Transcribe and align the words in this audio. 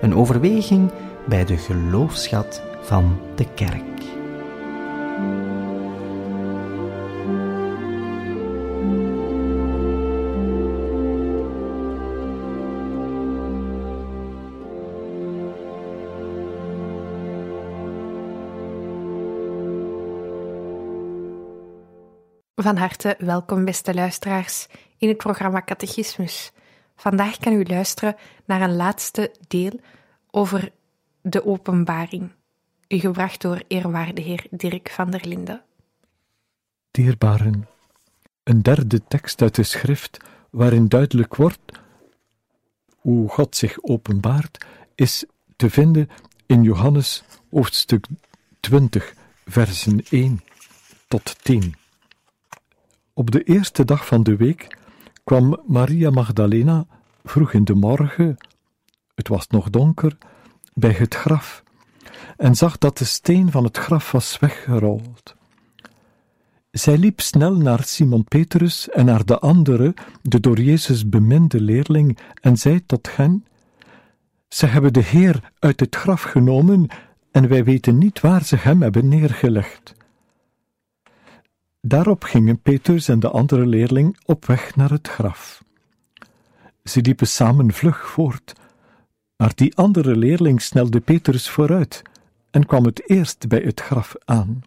Een 0.00 0.14
overweging 0.14 0.92
bij 1.26 1.44
de 1.44 1.56
geloofschat 1.56 2.62
van 2.80 3.20
de 3.34 3.52
kerk. 3.54 3.82
Van 22.54 22.76
harte 22.76 23.14
welkom, 23.18 23.64
beste 23.64 23.94
luisteraars, 23.94 24.66
in 24.98 25.08
het 25.08 25.16
programma 25.16 25.62
Catechismus. 25.62 26.52
Vandaag 26.96 27.38
kan 27.38 27.52
u 27.52 27.64
luisteren 27.64 28.16
naar 28.44 28.60
een 28.60 28.76
laatste 28.76 29.34
deel 29.48 29.80
over 30.30 30.72
de 31.20 31.46
openbaring, 31.46 32.30
gebracht 32.88 33.40
door 33.40 33.62
eerwaarde 33.68 34.20
heer 34.20 34.46
Dirk 34.50 34.90
van 34.90 35.10
der 35.10 35.28
Linden. 35.28 35.62
Dierbaren, 36.90 37.68
een 38.42 38.62
derde 38.62 39.04
tekst 39.04 39.42
uit 39.42 39.54
de 39.54 39.62
schrift 39.62 40.18
waarin 40.50 40.88
duidelijk 40.88 41.36
wordt 41.36 41.60
hoe 42.98 43.28
God 43.28 43.56
zich 43.56 43.82
openbaart, 43.82 44.64
is 44.94 45.24
te 45.56 45.70
vinden 45.70 46.08
in 46.46 46.62
Johannes 46.62 47.24
hoofdstuk 47.50 48.06
20, 48.60 49.14
versen 49.46 50.04
1 50.10 50.40
tot 51.08 51.44
10. 51.44 51.74
Op 53.12 53.30
de 53.30 53.42
eerste 53.42 53.84
dag 53.84 54.06
van 54.06 54.22
de 54.22 54.36
week 54.36 54.78
kwam 55.24 55.62
Maria 55.66 56.10
Magdalena 56.10 56.86
vroeg 57.24 57.52
in 57.52 57.64
de 57.64 57.74
morgen, 57.74 58.36
het 59.18 59.28
was 59.28 59.46
nog 59.48 59.70
donker, 59.70 60.16
bij 60.74 60.92
het 60.92 61.14
graf 61.14 61.62
en 62.36 62.54
zag 62.54 62.78
dat 62.78 62.98
de 62.98 63.04
steen 63.04 63.50
van 63.50 63.64
het 63.64 63.78
graf 63.78 64.12
was 64.12 64.38
weggerold. 64.38 65.34
Zij 66.70 66.98
liep 66.98 67.20
snel 67.20 67.56
naar 67.56 67.84
Simon 67.84 68.24
Petrus 68.24 68.88
en 68.88 69.04
naar 69.04 69.24
de 69.24 69.38
andere, 69.38 69.94
de 70.22 70.40
door 70.40 70.60
Jezus 70.60 71.08
beminde 71.08 71.60
leerling, 71.60 72.18
en 72.40 72.56
zei 72.56 72.86
tot 72.86 73.16
hen: 73.16 73.44
Ze 74.48 74.66
hebben 74.66 74.92
de 74.92 75.02
Heer 75.02 75.52
uit 75.58 75.80
het 75.80 75.96
graf 75.96 76.22
genomen 76.22 76.88
en 77.30 77.48
wij 77.48 77.64
weten 77.64 77.98
niet 77.98 78.20
waar 78.20 78.44
ze 78.44 78.56
hem 78.56 78.82
hebben 78.82 79.08
neergelegd. 79.08 79.94
Daarop 81.80 82.24
gingen 82.24 82.60
Petrus 82.60 83.08
en 83.08 83.20
de 83.20 83.30
andere 83.30 83.66
leerling 83.66 84.18
op 84.24 84.46
weg 84.46 84.76
naar 84.76 84.90
het 84.90 85.08
graf. 85.08 85.64
Ze 86.84 87.00
liepen 87.00 87.26
samen 87.26 87.72
vlug 87.72 88.06
voort, 88.06 88.52
maar 89.38 89.52
die 89.54 89.76
andere 89.76 90.16
leerling 90.16 90.62
snelde 90.62 91.00
Petrus 91.00 91.48
vooruit 91.50 92.02
en 92.50 92.66
kwam 92.66 92.84
het 92.84 93.10
eerst 93.10 93.48
bij 93.48 93.60
het 93.60 93.80
graf 93.80 94.14
aan. 94.24 94.62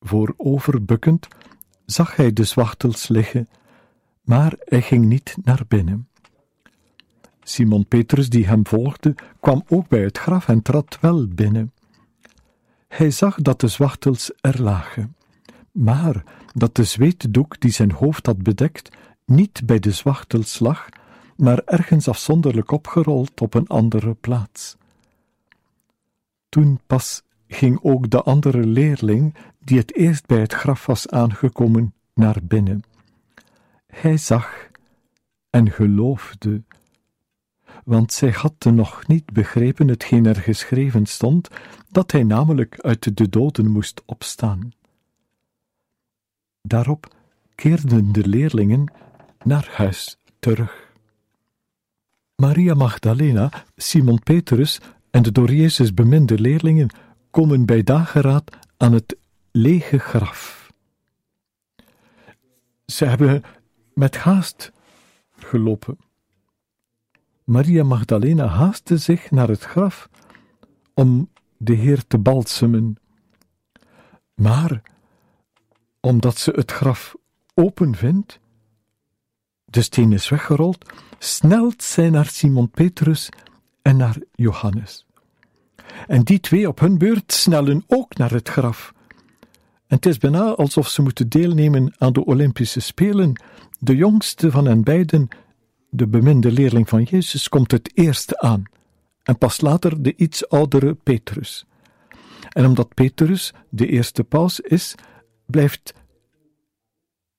Vooroverbukkend 0.00 1.28
zag 1.86 2.16
hij 2.16 2.32
de 2.32 2.44
zwachtels 2.44 3.08
liggen, 3.08 3.48
maar 4.22 4.54
hij 4.58 4.82
ging 4.82 5.04
niet 5.04 5.36
naar 5.42 5.62
binnen. 5.68 6.08
Simon 7.42 7.86
Petrus, 7.86 8.28
die 8.28 8.46
hem 8.46 8.66
volgde, 8.66 9.14
kwam 9.40 9.64
ook 9.68 9.88
bij 9.88 10.02
het 10.02 10.18
graf 10.18 10.48
en 10.48 10.62
trad 10.62 10.98
wel 11.00 11.26
binnen. 11.26 11.72
Hij 12.88 13.10
zag 13.10 13.36
dat 13.42 13.60
de 13.60 13.68
zwachtels 13.68 14.32
er 14.40 14.62
lagen 14.62 15.16
maar 15.78 16.22
dat 16.54 16.74
de 16.74 16.84
zweetdoek 16.84 17.60
die 17.60 17.70
zijn 17.70 17.92
hoofd 17.92 18.26
had 18.26 18.42
bedekt 18.42 18.96
niet 19.24 19.62
bij 19.66 19.78
de 19.78 19.92
zwachtels 19.92 20.58
lag, 20.58 20.88
maar 21.38 21.62
ergens 21.64 22.08
afzonderlijk 22.08 22.70
opgerold 22.70 23.40
op 23.40 23.54
een 23.54 23.66
andere 23.66 24.14
plaats. 24.14 24.76
Toen 26.48 26.80
pas 26.86 27.22
ging 27.48 27.78
ook 27.82 28.10
de 28.10 28.22
andere 28.22 28.66
leerling, 28.66 29.34
die 29.58 29.78
het 29.78 29.94
eerst 29.94 30.26
bij 30.26 30.40
het 30.40 30.52
graf 30.52 30.86
was 30.86 31.08
aangekomen, 31.08 31.94
naar 32.14 32.36
binnen. 32.42 32.82
Hij 33.86 34.16
zag 34.16 34.68
en 35.50 35.70
geloofde, 35.70 36.62
want 37.84 38.12
zij 38.12 38.30
hadden 38.30 38.74
nog 38.74 39.06
niet 39.06 39.32
begrepen 39.32 39.88
hetgeen 39.88 40.26
er 40.26 40.36
geschreven 40.36 41.06
stond, 41.06 41.48
dat 41.88 42.12
hij 42.12 42.22
namelijk 42.22 42.80
uit 42.80 43.16
de 43.16 43.28
doden 43.28 43.70
moest 43.70 44.02
opstaan. 44.06 44.72
Daarop 46.62 47.14
keerden 47.54 48.12
de 48.12 48.28
leerlingen 48.28 48.92
naar 49.44 49.68
huis 49.72 50.18
terug. 50.38 50.87
Maria 52.42 52.74
Magdalena, 52.74 53.50
Simon 53.76 54.18
Petrus 54.18 54.80
en 55.10 55.22
de 55.22 55.32
door 55.32 55.52
Jezus 55.52 55.94
beminde 55.94 56.38
leerlingen 56.38 56.90
komen 57.30 57.66
bij 57.66 57.82
dageraad 57.82 58.56
aan 58.76 58.92
het 58.92 59.16
lege 59.50 59.98
graf. 59.98 60.72
Ze 62.86 63.04
hebben 63.04 63.42
met 63.94 64.16
haast 64.16 64.72
gelopen. 65.36 65.98
Maria 67.44 67.84
Magdalena 67.84 68.46
haastte 68.46 68.96
zich 68.96 69.30
naar 69.30 69.48
het 69.48 69.62
graf 69.62 70.08
om 70.94 71.30
de 71.56 71.74
Heer 71.74 72.06
te 72.06 72.18
balsemen. 72.18 72.96
Maar 74.34 74.82
omdat 76.00 76.38
ze 76.38 76.50
het 76.50 76.70
graf 76.70 77.14
open 77.54 77.94
vindt, 77.94 78.40
de 79.70 79.82
steen 79.82 80.12
is 80.12 80.28
weggerold, 80.28 80.92
snelt 81.18 81.82
zij 81.82 82.10
naar 82.10 82.26
Simon 82.26 82.70
Petrus 82.70 83.28
en 83.82 83.96
naar 83.96 84.16
Johannes. 84.34 85.06
En 86.06 86.22
die 86.22 86.40
twee 86.40 86.68
op 86.68 86.78
hun 86.78 86.98
beurt 86.98 87.32
snellen 87.32 87.84
ook 87.86 88.16
naar 88.16 88.30
het 88.30 88.48
graf. 88.48 88.92
En 89.86 89.96
het 89.96 90.06
is 90.06 90.18
bijna 90.18 90.42
alsof 90.54 90.88
ze 90.88 91.02
moeten 91.02 91.28
deelnemen 91.28 91.94
aan 91.98 92.12
de 92.12 92.24
Olympische 92.24 92.80
Spelen. 92.80 93.42
De 93.78 93.96
jongste 93.96 94.50
van 94.50 94.66
hen 94.66 94.82
beiden, 94.82 95.28
de 95.90 96.06
beminde 96.06 96.52
leerling 96.52 96.88
van 96.88 97.02
Jezus, 97.02 97.48
komt 97.48 97.70
het 97.70 97.90
eerste 97.94 98.40
aan. 98.40 98.62
En 99.22 99.38
pas 99.38 99.60
later 99.60 100.02
de 100.02 100.14
iets 100.16 100.48
oudere 100.48 100.94
Petrus. 100.94 101.66
En 102.48 102.66
omdat 102.66 102.94
Petrus 102.94 103.52
de 103.68 103.86
eerste 103.86 104.24
paus 104.24 104.60
is, 104.60 104.94
blijft 105.46 105.94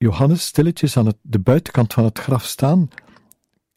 Johannes 0.02 0.46
stilletjes 0.46 0.98
aan 0.98 1.14
de 1.22 1.40
buitenkant 1.40 1.94
van 1.94 2.04
het 2.04 2.20
graf 2.20 2.46
staan, 2.46 2.88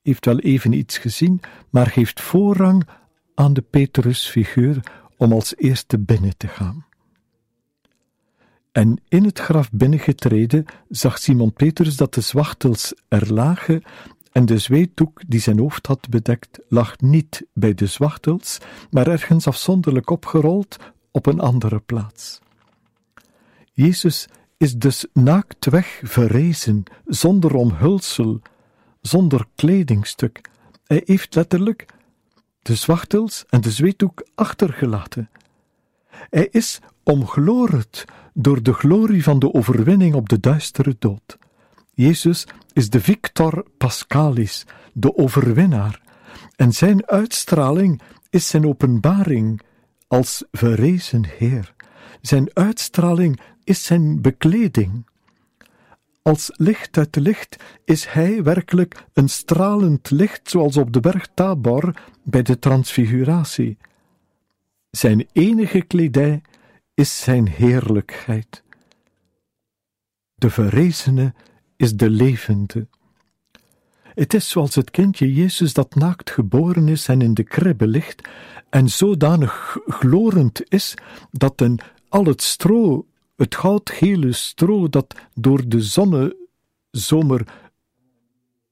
heeft 0.02 0.24
wel 0.24 0.38
even 0.38 0.72
iets 0.72 0.98
gezien, 0.98 1.40
maar 1.70 1.86
geeft 1.86 2.20
voorrang 2.20 2.88
aan 3.34 3.52
de 3.52 3.62
Petrus-figuur 3.62 4.80
om 5.16 5.32
als 5.32 5.56
eerste 5.56 5.98
binnen 5.98 6.36
te 6.36 6.48
gaan. 6.48 6.86
En 8.72 9.00
in 9.08 9.24
het 9.24 9.38
graf 9.38 9.70
binnengetreden 9.70 10.64
zag 10.88 11.18
Simon 11.18 11.52
Petrus 11.52 11.96
dat 11.96 12.14
de 12.14 12.20
zwachtels 12.20 12.94
er 13.08 13.32
lagen 13.32 13.82
en 14.32 14.46
de 14.46 14.58
zweetdoek 14.58 15.20
die 15.26 15.40
zijn 15.40 15.58
hoofd 15.58 15.86
had 15.86 16.08
bedekt 16.08 16.58
lag 16.68 17.00
niet 17.00 17.46
bij 17.52 17.74
de 17.74 17.86
zwachtels, 17.86 18.58
maar 18.90 19.06
ergens 19.06 19.46
afzonderlijk 19.46 20.10
opgerold 20.10 20.76
op 21.10 21.26
een 21.26 21.40
andere 21.40 21.80
plaats. 21.80 22.40
Jezus 23.72 24.28
is 24.62 24.74
dus 24.74 25.06
naaktweg 25.12 26.00
verrezen, 26.02 26.82
zonder 27.06 27.54
omhulsel, 27.54 28.40
zonder 29.00 29.46
kledingstuk. 29.54 30.40
Hij 30.86 31.02
heeft 31.04 31.34
letterlijk 31.34 31.86
de 32.62 32.74
zwachtels 32.74 33.44
en 33.48 33.60
de 33.60 33.70
zweetdoek 33.70 34.26
achtergelaten. 34.34 35.30
Hij 36.08 36.48
is 36.50 36.78
omgloord 37.02 38.04
door 38.34 38.62
de 38.62 38.72
glorie 38.72 39.22
van 39.22 39.38
de 39.38 39.54
overwinning 39.54 40.14
op 40.14 40.28
de 40.28 40.40
duistere 40.40 40.96
dood. 40.98 41.38
Jezus 41.94 42.46
is 42.72 42.90
de 42.90 43.00
Victor 43.00 43.66
Pascalis, 43.78 44.66
de 44.92 45.16
overwinnaar, 45.16 46.00
en 46.56 46.72
zijn 46.72 47.06
uitstraling 47.08 48.02
is 48.30 48.48
zijn 48.48 48.66
openbaring 48.66 49.60
als 50.08 50.44
verrezen 50.50 51.24
Heer. 51.38 51.74
Zijn 52.20 52.50
uitstraling 52.52 53.40
is 53.64 53.84
zijn 53.84 54.20
bekleding. 54.20 55.06
Als 56.22 56.50
licht 56.56 56.96
uit 56.96 57.16
licht 57.16 57.56
is 57.84 58.06
hij 58.06 58.42
werkelijk 58.42 59.04
een 59.12 59.28
stralend 59.28 60.10
licht, 60.10 60.50
zoals 60.50 60.76
op 60.76 60.92
de 60.92 61.00
berg 61.00 61.28
Tabor 61.34 61.94
bij 62.22 62.42
de 62.42 62.58
transfiguratie. 62.58 63.78
Zijn 64.90 65.28
enige 65.32 65.82
kledij 65.82 66.42
is 66.94 67.20
zijn 67.20 67.48
heerlijkheid. 67.48 68.62
De 70.34 70.50
verrezene 70.50 71.34
is 71.76 71.96
de 71.96 72.10
levende. 72.10 72.86
Het 74.02 74.34
is 74.34 74.48
zoals 74.48 74.74
het 74.74 74.90
kindje 74.90 75.34
Jezus 75.34 75.72
dat 75.72 75.94
naakt 75.94 76.30
geboren 76.30 76.88
is 76.88 77.08
en 77.08 77.22
in 77.22 77.34
de 77.34 77.42
kribbe 77.42 77.86
ligt, 77.86 78.28
en 78.70 78.88
zodanig 78.88 79.78
glorend 79.86 80.70
is 80.70 80.94
dat 81.30 81.60
een 81.60 81.80
al 82.08 82.24
het 82.24 82.42
stro, 82.42 83.06
het 83.42 83.54
goudgele 83.54 84.32
stro 84.32 84.88
dat 84.88 85.14
door 85.34 85.68
de 85.68 85.80
zonnezomer 85.80 87.46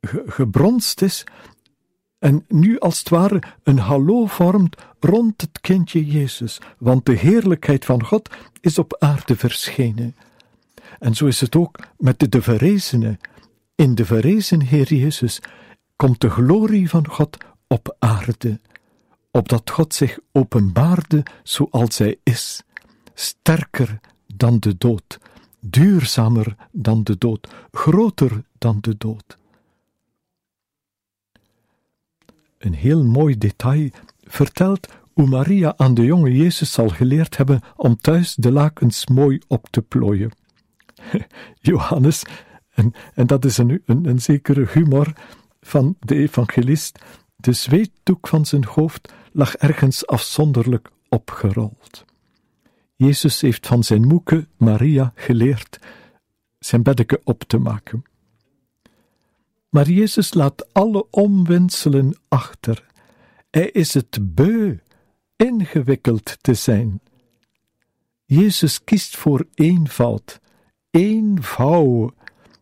ge 0.01 0.25
gebronst 0.27 1.03
is, 1.03 1.25
en 2.19 2.45
nu 2.49 2.79
als 2.79 2.99
het 2.99 3.09
ware 3.09 3.43
een 3.63 3.79
hallo 3.79 4.27
vormt 4.27 4.77
rond 5.01 5.41
het 5.41 5.61
kindje 5.61 6.07
Jezus, 6.07 6.61
want 6.79 7.07
de 7.07 7.13
heerlijkheid 7.13 7.85
van 7.85 8.05
God 8.05 8.31
is 8.61 8.79
op 8.79 8.97
aarde 8.99 9.37
verschenen. 9.37 10.17
En 10.99 11.15
zo 11.15 11.27
is 11.27 11.41
het 11.41 11.57
ook 11.57 11.79
met 11.99 12.19
de, 12.19 12.29
de 12.29 12.43
verrezene. 12.43 13.19
In 13.75 13.95
de 13.95 14.05
verrezen 14.05 14.63
Heer 14.63 14.95
Jezus 14.95 15.41
komt 15.97 16.21
de 16.21 16.31
glorie 16.31 16.89
van 16.89 17.09
God 17.09 17.37
op 17.67 17.97
aarde, 17.99 18.61
opdat 19.31 19.71
God 19.71 19.95
zich 19.95 20.19
openbaarde 20.33 21.23
zoals 21.43 21.99
Hij 21.99 22.17
is, 22.23 22.63
sterker 23.15 24.01
dan 24.41 24.59
de 24.59 24.79
dood, 24.79 25.19
duurzamer 25.61 26.57
dan 26.73 27.03
de 27.05 27.19
dood, 27.19 27.49
groter 27.71 28.45
dan 28.59 28.79
de 28.81 28.97
dood. 28.99 29.39
Een 32.59 32.75
heel 32.75 33.05
mooi 33.05 33.39
detail 33.39 33.91
vertelt 34.21 34.89
hoe 35.13 35.27
Maria 35.27 35.75
aan 35.77 35.95
de 35.95 36.05
jonge 36.05 36.37
Jezus 36.37 36.73
zal 36.73 36.89
geleerd 36.89 37.37
hebben 37.37 37.61
om 37.77 37.97
thuis 37.97 38.35
de 38.35 38.53
lakens 38.53 39.07
mooi 39.07 39.41
op 39.47 39.67
te 39.71 39.83
plooien. 39.83 40.31
Johannes, 41.71 42.23
en, 42.71 42.93
en 43.15 43.27
dat 43.27 43.45
is 43.45 43.59
een, 43.59 43.83
een, 43.87 44.07
een 44.07 44.21
zekere 44.21 44.67
humor 44.73 45.13
van 45.61 45.97
de 45.99 46.15
evangelist, 46.15 46.99
de 47.37 47.53
zweetdoek 47.53 48.29
van 48.29 48.47
zijn 48.47 48.65
hoofd 48.65 49.13
lag 49.33 49.55
ergens 49.55 50.07
afzonderlijk 50.07 50.91
opgerold. 51.09 52.09
Jezus 53.01 53.41
heeft 53.41 53.67
van 53.67 53.85
zijn 53.85 54.07
moeke 54.07 54.47
Maria 54.57 55.13
geleerd 55.15 55.79
zijn 56.59 56.83
beddeke 56.83 57.21
op 57.25 57.43
te 57.43 57.59
maken. 57.59 58.03
Maar 59.69 59.91
Jezus 59.91 60.35
laat 60.35 60.73
alle 60.73 61.07
omwenselen 61.11 62.19
achter. 62.29 62.87
Hij 63.51 63.71
is 63.71 63.95
het 63.95 64.35
beu 64.35 64.77
ingewikkeld 65.37 66.37
te 66.41 66.55
zijn. 66.55 67.01
Jezus 68.25 68.85
kiest 68.85 69.17
voor 69.17 69.47
eenvoud, 69.55 70.41
eenvouw, 70.91 72.15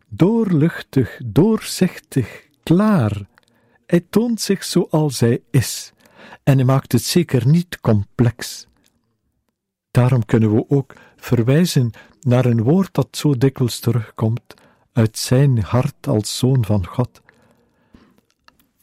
doorluchtig, 0.07 1.19
doorzichtig, 1.25 2.47
klaar. 2.63 3.27
Hij 3.85 4.05
toont 4.09 4.41
zich 4.41 4.63
zoals 4.63 5.19
hij 5.19 5.41
is 5.51 5.93
en 6.43 6.55
hij 6.55 6.65
maakt 6.65 6.91
het 6.91 7.03
zeker 7.03 7.47
niet 7.47 7.79
complex. 7.79 8.67
Daarom 9.91 10.25
kunnen 10.25 10.55
we 10.55 10.69
ook 10.69 10.93
verwijzen 11.15 11.91
naar 12.21 12.45
een 12.45 12.63
woord 12.63 12.93
dat 12.93 13.07
zo 13.17 13.37
dikwijls 13.37 13.79
terugkomt 13.79 14.53
uit 14.93 15.17
zijn 15.17 15.61
hart 15.61 16.07
als 16.07 16.37
zoon 16.37 16.65
van 16.65 16.87
God. 16.87 17.21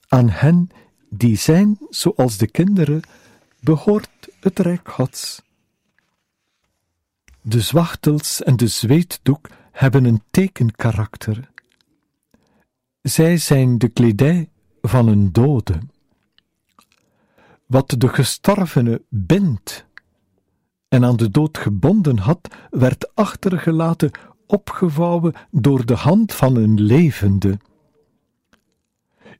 Aan 0.08 0.28
hen 0.28 0.70
die 1.10 1.36
zijn 1.36 1.78
zoals 1.90 2.36
de 2.36 2.46
kinderen, 2.46 3.02
behoort 3.60 4.28
het 4.40 4.58
rijk 4.58 4.88
Gods. 4.88 5.42
De 7.40 7.60
zwachtels 7.60 8.42
en 8.42 8.56
de 8.56 8.66
zweetdoek 8.66 9.48
hebben 9.72 10.04
een 10.04 10.22
tekenkarakter. 10.30 11.50
Zij 13.02 13.36
zijn 13.36 13.78
de 13.78 13.88
kledij 13.88 14.48
van 14.82 15.08
een 15.08 15.32
dode. 15.32 15.78
Wat 17.66 17.94
de 17.98 18.08
gestorvene 18.08 19.02
bindt 19.08 19.85
en 20.88 21.04
aan 21.04 21.16
de 21.16 21.30
dood 21.30 21.58
gebonden 21.58 22.18
had, 22.18 22.48
werd 22.70 23.14
achtergelaten 23.14 24.10
opgevouwen 24.46 25.34
door 25.50 25.86
de 25.86 25.94
hand 25.94 26.32
van 26.34 26.56
een 26.56 26.80
levende. 26.80 27.58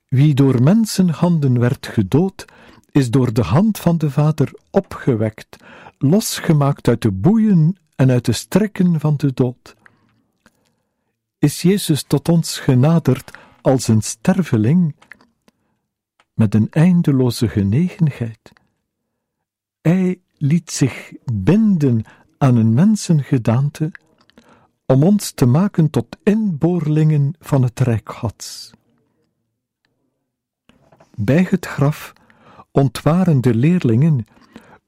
Wie 0.08 0.34
door 0.34 0.62
mensenhanden 0.62 1.58
werd 1.58 1.86
gedood, 1.86 2.44
is 2.90 3.10
door 3.10 3.32
de 3.32 3.42
hand 3.42 3.78
van 3.78 3.98
de 3.98 4.10
Vader 4.10 4.52
opgewekt, 4.70 5.56
losgemaakt 5.98 6.88
uit 6.88 7.02
de 7.02 7.10
boeien 7.10 7.76
en 7.96 8.10
uit 8.10 8.24
de 8.24 8.32
strekken 8.32 9.00
van 9.00 9.16
de 9.16 9.32
dood. 9.32 9.76
Is 11.38 11.62
Jezus 11.62 12.02
tot 12.02 12.28
ons 12.28 12.58
genaderd 12.58 13.38
als 13.60 13.88
een 13.88 14.02
sterveling, 14.02 14.94
met 16.34 16.54
een 16.54 16.70
eindeloze 16.70 17.48
genegenheid? 17.48 18.52
Hij 19.80 20.20
liet 20.38 20.70
zich 20.70 21.12
binden 21.32 22.04
aan 22.38 22.56
een 22.56 22.74
mensengedaante 22.74 23.92
om 24.86 25.02
ons 25.02 25.30
te 25.30 25.46
maken 25.46 25.90
tot 25.90 26.16
inboorlingen 26.22 27.34
van 27.38 27.62
het 27.62 27.80
Rijk 27.80 28.12
Gods. 28.12 28.70
Bij 31.14 31.46
het 31.50 31.66
graf 31.66 32.12
ontwaren 32.70 33.40
de 33.40 33.54
leerlingen 33.54 34.26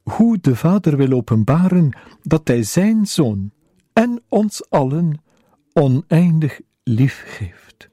hoe 0.02 0.38
de 0.40 0.56
Vader 0.56 0.96
wil 0.96 1.12
openbaren 1.12 1.98
dat 2.22 2.48
Hij 2.48 2.62
Zijn 2.62 3.06
Zoon 3.06 3.50
en 3.92 4.22
ons 4.28 4.70
allen 4.70 5.22
oneindig 5.72 6.60
lief 6.82 7.22
geeft. 7.26 7.88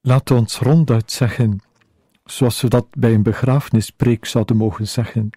Laat 0.00 0.30
ons 0.30 0.58
ronduit 0.58 1.12
zeggen, 1.12 1.60
zoals 2.24 2.60
we 2.60 2.68
dat 2.68 2.86
bij 2.90 3.14
een 3.14 3.22
begrafenispreek 3.22 4.24
zouden 4.24 4.56
mogen 4.56 4.88
zeggen, 4.88 5.30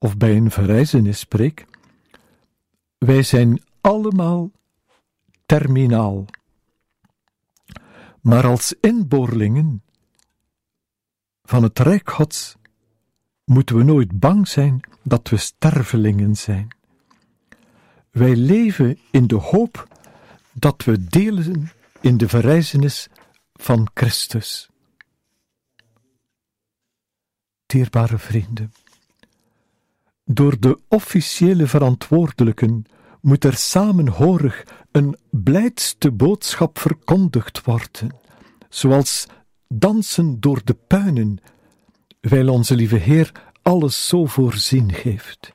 of 0.00 0.16
bij 0.16 0.36
een 0.36 0.50
verrijzenispreek, 0.50 1.66
wij 2.98 3.22
zijn 3.22 3.62
allemaal 3.80 4.50
terminaal. 5.46 6.24
Maar 8.20 8.46
als 8.46 8.74
inboorlingen 8.80 9.82
van 11.42 11.62
het 11.62 11.78
Rijk 11.78 12.10
Gods 12.10 12.56
moeten 13.44 13.76
we 13.76 13.82
nooit 13.82 14.18
bang 14.18 14.48
zijn 14.48 14.80
dat 15.02 15.28
we 15.28 15.36
stervelingen 15.36 16.36
zijn. 16.36 16.76
Wij 18.10 18.36
leven 18.36 18.98
in 19.10 19.26
de 19.26 19.36
hoop 19.36 19.88
dat 20.52 20.84
we 20.84 21.04
delen 21.04 21.70
in 22.00 22.16
de 22.16 22.28
verrijzenis 22.28 23.08
van 23.52 23.88
Christus. 23.94 24.68
Dierbare 27.66 28.18
vrienden, 28.18 28.72
door 30.34 30.60
de 30.60 30.78
officiële 30.88 31.66
verantwoordelijken 31.66 32.84
moet 33.20 33.44
er 33.44 33.56
samenhorig 33.56 34.66
een 34.90 35.16
blijdste 35.30 36.10
boodschap 36.10 36.78
verkondigd 36.78 37.64
worden, 37.64 38.16
zoals 38.68 39.26
dansen 39.68 40.40
door 40.40 40.60
de 40.64 40.74
puinen, 40.74 41.38
wijl 42.20 42.48
onze 42.48 42.74
lieve 42.74 42.96
Heer 42.96 43.32
alles 43.62 44.08
zo 44.08 44.26
voorzien 44.26 44.92
geeft. 44.92 45.52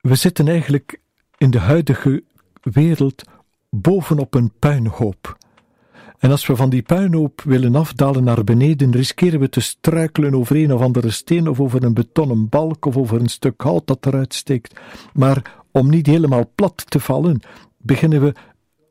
We 0.00 0.14
zitten 0.14 0.48
eigenlijk 0.48 1.00
in 1.36 1.50
de 1.50 1.58
huidige 1.58 2.24
wereld 2.62 3.22
bovenop 3.70 4.34
een 4.34 4.52
puinhoop 4.58 5.38
en 6.20 6.30
als 6.30 6.46
we 6.46 6.56
van 6.56 6.70
die 6.70 6.82
puinhoop 6.82 7.42
willen 7.42 7.74
afdalen 7.74 8.24
naar 8.24 8.44
beneden, 8.44 8.92
riskeren 8.92 9.40
we 9.40 9.48
te 9.48 9.60
struikelen 9.60 10.34
over 10.34 10.56
een 10.56 10.72
of 10.72 10.80
andere 10.80 11.10
steen 11.10 11.48
of 11.48 11.60
over 11.60 11.84
een 11.84 11.94
betonnen 11.94 12.48
balk 12.48 12.84
of 12.84 12.96
over 12.96 13.20
een 13.20 13.28
stuk 13.28 13.60
hout 13.60 13.86
dat 13.86 14.06
eruit 14.06 14.34
steekt. 14.34 14.80
Maar 15.12 15.62
om 15.72 15.90
niet 15.90 16.06
helemaal 16.06 16.50
plat 16.54 16.90
te 16.90 17.00
vallen, 17.00 17.40
beginnen 17.78 18.20
we 18.20 18.34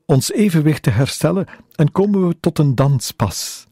ons 0.05 0.31
evenwicht 0.31 0.83
te 0.83 0.89
herstellen 0.89 1.48
en 1.75 1.91
komen 1.91 2.27
we 2.27 2.36
tot 2.39 2.59
een 2.59 2.75
danspas. 2.75 3.67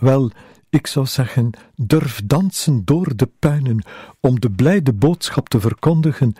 Wel, 0.00 0.30
ik 0.70 0.86
zou 0.86 1.06
zeggen, 1.06 1.50
durf 1.76 2.20
dansen 2.24 2.84
door 2.84 3.16
de 3.16 3.30
puinen 3.38 3.84
om 4.20 4.40
de 4.40 4.50
blijde 4.50 4.92
boodschap 4.92 5.48
te 5.48 5.60
verkondigen 5.60 6.34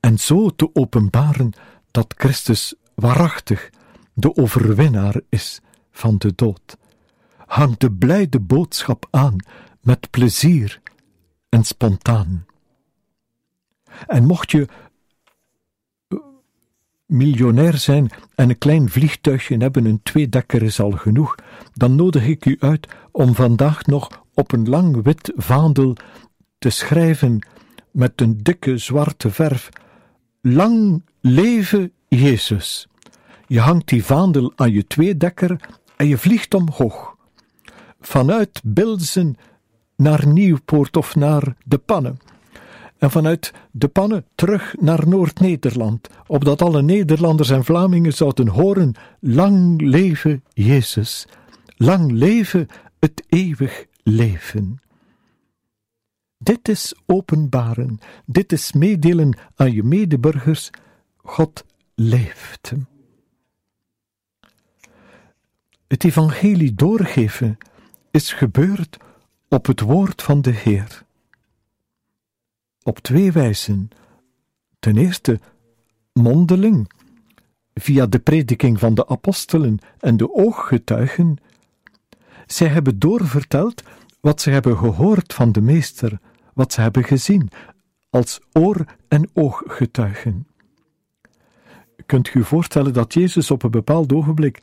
en 0.00 0.18
zo 0.18 0.50
te 0.50 0.70
openbaren 0.72 1.52
dat 1.90 2.14
Christus 2.16 2.74
waarachtig 2.94 3.70
de 4.14 4.36
overwinnaar 4.36 5.20
is 5.28 5.60
van 5.90 6.18
de 6.18 6.32
dood. 6.34 6.76
Hang 7.46 7.76
de 7.76 7.92
blijde 7.92 8.40
boodschap 8.40 9.06
aan 9.10 9.36
met 9.80 10.10
plezier 10.10 10.80
en 11.48 11.64
spontaan. 11.64 12.46
En 14.06 14.24
mocht 14.24 14.50
je 14.50 14.68
miljonair 17.06 17.76
zijn 17.76 18.10
en 18.34 18.48
een 18.48 18.58
klein 18.58 18.88
vliegtuigje 18.88 19.56
hebben, 19.56 19.84
een 19.84 20.02
tweedekker 20.02 20.62
is 20.62 20.80
al 20.80 20.90
genoeg, 20.90 21.34
dan 21.72 21.94
nodig 21.94 22.26
ik 22.26 22.44
u 22.44 22.56
uit 22.60 22.88
om 23.10 23.34
vandaag 23.34 23.86
nog 23.86 24.24
op 24.34 24.52
een 24.52 24.68
lang 24.68 25.02
wit 25.02 25.32
vaandel 25.36 25.96
te 26.58 26.70
schrijven 26.70 27.46
met 27.90 28.20
een 28.20 28.42
dikke 28.42 28.78
zwarte 28.78 29.30
verf: 29.30 29.68
Lang 30.40 31.02
leven 31.20 31.92
Jezus. 32.08 32.88
Je 33.46 33.60
hangt 33.60 33.88
die 33.88 34.04
vaandel 34.04 34.52
aan 34.56 34.72
je 34.72 34.86
tweedekker 34.86 35.60
en 35.96 36.08
je 36.08 36.18
vliegt 36.18 36.54
omhoog. 36.54 37.16
Vanuit 38.00 38.60
Bilzen 38.64 39.36
naar 39.96 40.26
Nieuwpoort 40.26 40.96
of 40.96 41.14
naar 41.14 41.56
De 41.64 41.78
Pannen. 41.78 42.18
En 42.98 43.10
vanuit 43.10 43.52
De 43.70 43.88
Pannen 43.88 44.24
terug 44.34 44.74
naar 44.80 45.08
Noord-Nederland, 45.08 46.08
opdat 46.26 46.62
alle 46.62 46.82
Nederlanders 46.82 47.50
en 47.50 47.64
Vlamingen 47.64 48.12
zouden 48.12 48.48
horen: 48.48 48.94
Lang 49.20 49.80
leven 49.80 50.44
Jezus. 50.52 51.26
Lang 51.76 52.10
leven 52.12 52.66
het 52.98 53.24
eeuwig 53.28 53.86
leven. 54.02 54.78
Dit 56.38 56.68
is 56.68 56.94
openbaren, 57.06 57.98
dit 58.26 58.52
is 58.52 58.72
meedelen 58.72 59.38
aan 59.56 59.72
je 59.72 59.82
medeburgers: 59.82 60.70
God 61.16 61.64
leeft. 61.94 62.72
Het 65.94 66.04
evangelie 66.04 66.74
doorgeven 66.74 67.58
is 68.10 68.32
gebeurd 68.32 68.96
op 69.48 69.66
het 69.66 69.80
woord 69.80 70.22
van 70.22 70.40
de 70.42 70.50
Heer. 70.50 71.02
Op 72.82 72.98
twee 72.98 73.32
wijzen. 73.32 73.90
Ten 74.78 74.96
eerste 74.96 75.40
mondeling, 76.12 76.90
via 77.74 78.06
de 78.06 78.18
prediking 78.18 78.78
van 78.78 78.94
de 78.94 79.08
apostelen 79.08 79.78
en 79.98 80.16
de 80.16 80.34
ooggetuigen. 80.34 81.36
Zij 82.46 82.68
hebben 82.68 82.98
doorverteld 82.98 83.82
wat 84.20 84.40
ze 84.40 84.50
hebben 84.50 84.78
gehoord 84.78 85.34
van 85.34 85.52
de 85.52 85.60
Meester, 85.60 86.18
wat 86.54 86.72
ze 86.72 86.80
hebben 86.80 87.04
gezien, 87.04 87.50
als 88.10 88.40
oor- 88.52 88.96
en 89.08 89.30
ooggetuigen. 89.32 90.46
Kunt 92.06 92.34
u 92.34 92.44
voorstellen 92.44 92.92
dat 92.92 93.14
Jezus 93.14 93.50
op 93.50 93.62
een 93.62 93.70
bepaald 93.70 94.12
ogenblik 94.12 94.62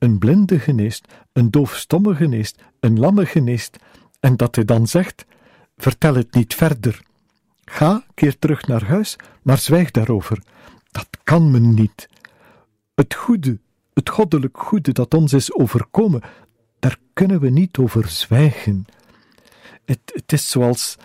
een 0.00 0.18
blinde 0.18 0.58
geneest, 0.58 1.06
een 1.32 1.50
doofstomme 1.50 2.14
geneest, 2.14 2.62
een 2.80 2.98
lamme 2.98 3.26
geneest, 3.26 3.78
en 4.20 4.36
dat 4.36 4.54
hij 4.54 4.64
dan 4.64 4.86
zegt: 4.86 5.24
Vertel 5.76 6.14
het 6.14 6.34
niet 6.34 6.54
verder. 6.54 7.00
Ga, 7.64 8.04
keer 8.14 8.38
terug 8.38 8.66
naar 8.66 8.84
huis, 8.84 9.16
maar 9.42 9.58
zwijg 9.58 9.90
daarover. 9.90 10.42
Dat 10.90 11.08
kan 11.24 11.50
men 11.50 11.74
niet. 11.74 12.08
Het 12.94 13.14
goede, 13.14 13.58
het 13.94 14.08
goddelijk 14.08 14.58
goede 14.58 14.92
dat 14.92 15.14
ons 15.14 15.32
is 15.32 15.54
overkomen, 15.54 16.20
daar 16.78 16.96
kunnen 17.12 17.40
we 17.40 17.50
niet 17.50 17.78
over 17.78 18.08
zwijgen. 18.08 18.86
Het, 19.84 20.00
het 20.04 20.32
is 20.32 20.50
zoals 20.50 20.96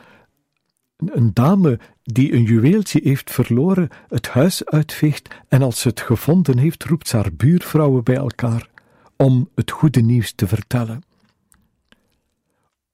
een 0.97 1.33
dame 1.33 1.79
die 2.03 2.33
een 2.33 2.43
juweeltje 2.43 2.99
heeft 3.03 3.31
verloren, 3.31 3.89
het 4.09 4.27
huis 4.27 4.65
uitveegt 4.65 5.35
en 5.47 5.61
als 5.61 5.79
ze 5.79 5.87
het 5.87 6.01
gevonden 6.01 6.57
heeft, 6.57 6.83
roept 6.83 7.07
ze 7.07 7.15
haar 7.15 7.33
buurvrouwen 7.33 8.03
bij 8.03 8.15
elkaar 8.15 8.73
om 9.17 9.49
het 9.55 9.71
goede 9.71 10.01
nieuws 10.01 10.31
te 10.31 10.47
vertellen. 10.47 11.03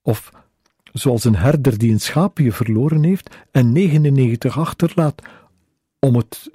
Of 0.01 0.31
zoals 0.93 1.23
een 1.23 1.35
herder 1.35 1.77
die 1.77 1.91
een 1.91 1.99
schaapje 1.99 2.51
verloren 2.51 3.03
heeft 3.03 3.35
en 3.51 3.71
99 3.71 4.57
achterlaat 4.57 5.21
om 5.99 6.15
het 6.15 6.51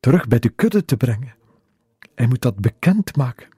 terug 0.00 0.28
bij 0.28 0.38
de 0.38 0.48
kudde 0.48 0.84
te 0.84 0.96
brengen. 0.96 1.34
Hij 2.14 2.26
moet 2.26 2.42
dat 2.42 2.56
bekend 2.56 3.16
maken. 3.16 3.48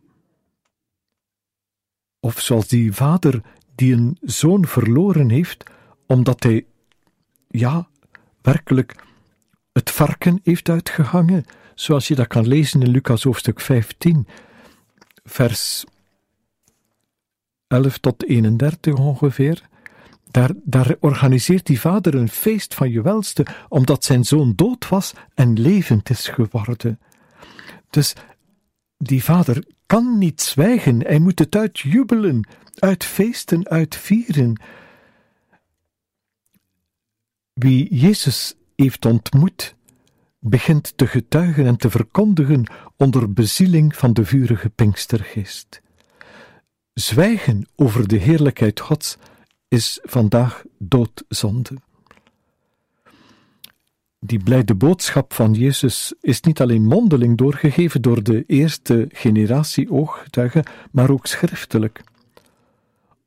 Of 2.21 2.41
zoals 2.41 2.69
die 2.69 2.93
vader 2.93 3.43
die 3.75 3.95
een 3.95 4.19
zoon 4.21 4.67
verloren 4.67 5.31
heeft, 5.31 5.71
omdat 6.07 6.43
hij, 6.43 6.67
ja, 7.49 7.88
werkelijk 8.43 9.05
het 9.73 9.91
varken 9.91 10.41
heeft 10.43 10.69
uitgehangen, 10.69 11.45
zoals 11.75 12.09
je 12.09 12.14
dat 12.14 12.26
kan 12.26 12.47
lezen 12.47 12.83
in 12.83 12.91
Lucas 12.91 13.23
hoofdstuk 13.23 13.61
15, 13.61 14.26
vers 15.25 15.85
11 17.67 17.99
tot 17.99 18.25
31 18.25 18.95
ongeveer. 18.95 19.69
Daar, 20.31 20.50
daar 20.64 20.97
organiseert 21.00 21.67
die 21.67 21.81
vader 21.81 22.14
een 22.14 22.29
feest 22.29 22.75
van 22.75 22.91
je 22.91 23.02
welste, 23.02 23.47
omdat 23.69 24.05
zijn 24.05 24.25
zoon 24.25 24.52
dood 24.57 24.88
was 24.88 25.12
en 25.35 25.61
levend 25.61 26.11
is 26.11 26.29
geworden. 26.29 27.00
Dus 27.91 28.14
die 28.97 29.25
vader 29.25 29.64
kan 29.87 30.19
niet 30.19 30.41
zwijgen, 30.41 31.00
hij 31.00 31.19
moet 31.19 31.38
het 31.38 31.57
uitjubelen, 31.57 32.49
uitfeesten, 32.79 33.69
uitvieren. 33.69 34.61
Wie 37.52 37.95
Jezus 37.95 38.55
heeft 38.76 39.05
ontmoet, 39.05 39.75
begint 40.45 40.93
te 40.97 41.07
getuigen 41.07 41.67
en 41.67 41.77
te 41.77 41.91
verkondigen 41.91 42.65
onder 42.97 43.33
bezieling 43.33 43.97
van 43.97 44.13
de 44.13 44.25
vurige 44.25 44.69
Pinkstergeest. 44.69 45.83
Zwijgen 46.93 47.67
over 47.77 48.09
de 48.09 48.17
heerlijkheid 48.17 48.81
Gods 48.81 49.17
is 49.69 49.99
vandaag 50.03 50.65
doodzonde. 50.79 51.75
Die 54.19 54.43
blijde 54.43 54.75
boodschap 54.75 55.33
van 55.33 55.53
Jezus 55.53 56.15
is 56.21 56.41
niet 56.41 56.61
alleen 56.61 56.85
mondeling 56.85 57.39
doorgegeven 57.39 58.03
door 58.03 58.23
de 58.23 58.45
eerste 58.47 59.09
generatie 59.13 59.91
ooggetuigen, 59.91 60.65
maar 60.91 61.11
ook 61.11 61.27
schriftelijk. 61.27 62.03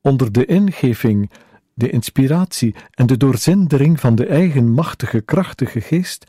Onder 0.01 0.31
de 0.31 0.45
ingeving, 0.45 1.31
de 1.73 1.89
inspiratie 1.89 2.75
en 2.91 3.05
de 3.05 3.17
doorzindering 3.17 3.99
van 3.99 4.15
de 4.15 4.25
eigen 4.25 4.71
machtige, 4.71 5.21
krachtige 5.21 5.81
geest 5.81 6.25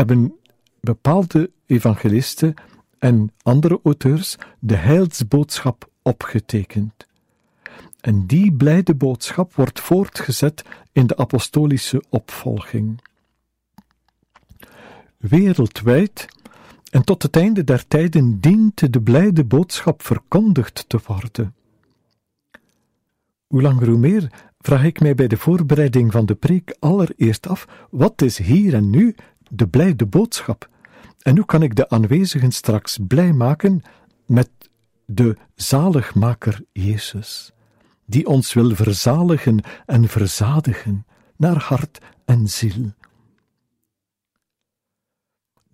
hebben 0.00 0.34
bepaalde 0.80 1.50
evangelisten 1.66 2.54
en 2.98 3.32
andere 3.42 3.80
auteurs 3.84 4.36
de 4.58 4.74
heilsboodschap 4.74 5.90
opgetekend. 6.02 7.06
En 8.00 8.26
die 8.26 8.52
blijde 8.52 8.94
boodschap 8.94 9.54
wordt 9.54 9.80
voortgezet 9.80 10.64
in 10.92 11.06
de 11.06 11.16
apostolische 11.16 12.02
opvolging. 12.08 13.02
Wereldwijd 15.16 16.28
en 16.90 17.04
tot 17.04 17.22
het 17.22 17.36
einde 17.36 17.64
der 17.64 17.86
tijden 17.86 18.40
dient 18.40 18.92
de 18.92 19.02
blijde 19.02 19.44
boodschap 19.44 20.02
verkondigd 20.02 20.84
te 20.88 21.00
worden. 21.06 21.54
Hoe 23.46 23.62
langer 23.62 23.88
hoe 23.88 23.98
meer 23.98 24.30
vraag 24.58 24.84
ik 24.84 25.00
mij 25.00 25.14
bij 25.14 25.28
de 25.28 25.36
voorbereiding 25.36 26.12
van 26.12 26.26
de 26.26 26.34
preek 26.34 26.76
allereerst 26.78 27.46
af: 27.46 27.86
wat 27.90 28.22
is 28.22 28.38
hier 28.38 28.74
en 28.74 28.90
nu 28.90 29.14
de 29.50 29.68
blijde 29.68 30.06
boodschap? 30.06 30.68
En 31.22 31.36
hoe 31.36 31.46
kan 31.46 31.62
ik 31.62 31.76
de 31.76 31.88
aanwezigen 31.88 32.52
straks 32.52 32.98
blij 33.06 33.32
maken 33.32 33.82
met 34.26 34.50
de 35.06 35.36
zaligmaker 35.54 36.64
Jezus, 36.72 37.52
die 38.06 38.26
ons 38.26 38.52
wil 38.52 38.74
verzaligen 38.74 39.60
en 39.86 40.08
verzadigen 40.08 41.06
naar 41.36 41.56
hart 41.56 41.98
en 42.24 42.48
ziel? 42.48 42.92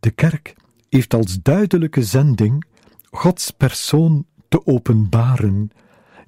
De 0.01 0.11
kerk 0.11 0.55
heeft 0.89 1.15
als 1.15 1.43
duidelijke 1.43 2.03
zending 2.03 2.65
Gods 3.11 3.51
persoon 3.51 4.27
te 4.49 4.67
openbaren, 4.67 5.71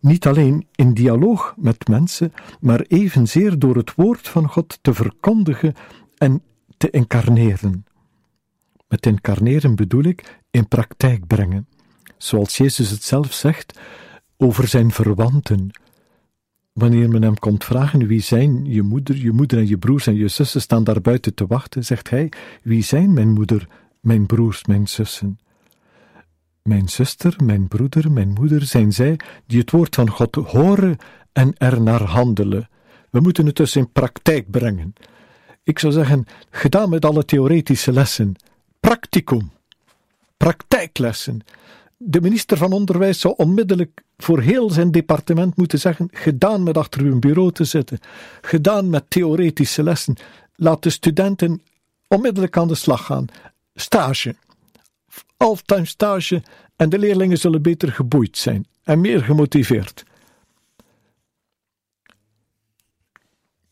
niet 0.01 0.27
alleen 0.27 0.67
in 0.75 0.95
dialoog 0.95 1.55
met 1.57 1.89
mensen, 1.89 2.33
maar 2.61 2.81
evenzeer 2.81 3.59
door 3.59 3.77
het 3.77 3.95
woord 3.95 4.29
van 4.29 4.49
God 4.49 4.79
te 4.83 4.95
verkondigen 4.95 5.75
en 6.17 6.43
te 6.79 6.91
incarneren. 6.91 7.85
Met 8.89 9.07
incarneren 9.07 9.75
bedoel 9.75 10.03
ik 10.05 10.41
in 10.51 10.69
praktijk 10.69 11.27
brengen, 11.27 11.69
zoals 12.17 12.57
Jezus 12.57 12.91
het 12.91 13.03
zelf 13.03 13.33
zegt 13.33 13.79
over 14.37 14.69
zijn 14.69 14.91
verwanten. 14.91 15.71
Wanneer 16.73 17.09
men 17.09 17.23
hem 17.23 17.39
komt 17.39 17.65
vragen 17.65 18.07
wie 18.07 18.21
zijn 18.21 18.65
je 18.65 18.83
moeder, 18.83 19.17
je 19.17 19.33
moeder 19.33 19.59
en 19.59 19.69
je 19.69 19.79
broers 19.79 20.07
en 20.07 20.15
je 20.15 20.29
zussen 20.29 20.61
staan 20.61 20.85
daar 20.85 21.01
buiten 21.01 21.35
te 21.35 21.47
wachten, 21.47 21.85
zegt 21.85 22.11
hij: 22.11 22.33
Wie 22.63 22.83
zijn 22.83 23.13
mijn 23.13 23.33
moeder, 23.33 23.69
mijn 24.01 24.27
broers, 24.27 24.65
mijn 24.65 24.89
zussen? 24.89 25.39
Mijn 26.63 26.89
zuster, 26.89 27.37
mijn 27.45 27.69
broeder, 27.69 28.13
mijn 28.13 28.29
moeder 28.29 28.63
zijn 28.63 28.93
zij 28.93 29.21
die 29.47 29.61
het 29.61 29.71
woord 29.71 29.95
van 29.95 30.11
God 30.11 30.35
horen 30.35 30.97
en 31.33 31.53
er 31.57 31.81
naar 31.81 32.03
handelen. 32.03 32.69
We 33.11 33.21
moeten 33.21 33.47
het 33.47 33.57
dus 33.57 33.77
in 33.77 33.93
praktijk 33.93 34.51
brengen. 34.51 34.95
Ik 35.69 35.79
zou 35.79 35.93
zeggen, 35.93 36.27
gedaan 36.51 36.89
met 36.89 37.05
alle 37.05 37.25
theoretische 37.25 37.93
lessen, 37.93 38.35
practicum, 38.81 39.53
praktijklessen. 40.37 41.41
De 41.97 42.21
minister 42.21 42.57
van 42.57 42.73
Onderwijs 42.73 43.21
zou 43.21 43.35
onmiddellijk 43.37 44.03
voor 44.17 44.41
heel 44.41 44.71
zijn 44.71 44.91
departement 44.91 45.57
moeten 45.57 45.79
zeggen: 45.79 46.09
gedaan 46.13 46.63
met 46.63 46.77
achter 46.77 47.01
uw 47.01 47.19
bureau 47.19 47.53
te 47.53 47.65
zitten, 47.65 47.99
gedaan 48.41 48.91
met 48.91 49.11
theoretische 49.11 49.83
lessen. 49.83 50.17
Laat 50.55 50.83
de 50.83 50.91
studenten 50.91 51.63
onmiddellijk 52.07 52.57
aan 52.57 52.69
de 52.69 52.75
slag 52.75 53.05
gaan. 53.05 53.27
Stage. 53.75 54.35
all-time 55.37 55.85
stage 55.85 56.43
en 56.77 56.89
de 56.89 56.99
leerlingen 56.99 57.39
zullen 57.39 57.63
beter 57.63 57.93
geboeid 57.93 58.37
zijn 58.39 58.67
en 58.83 59.01
meer 59.01 59.23
gemotiveerd. 59.23 60.05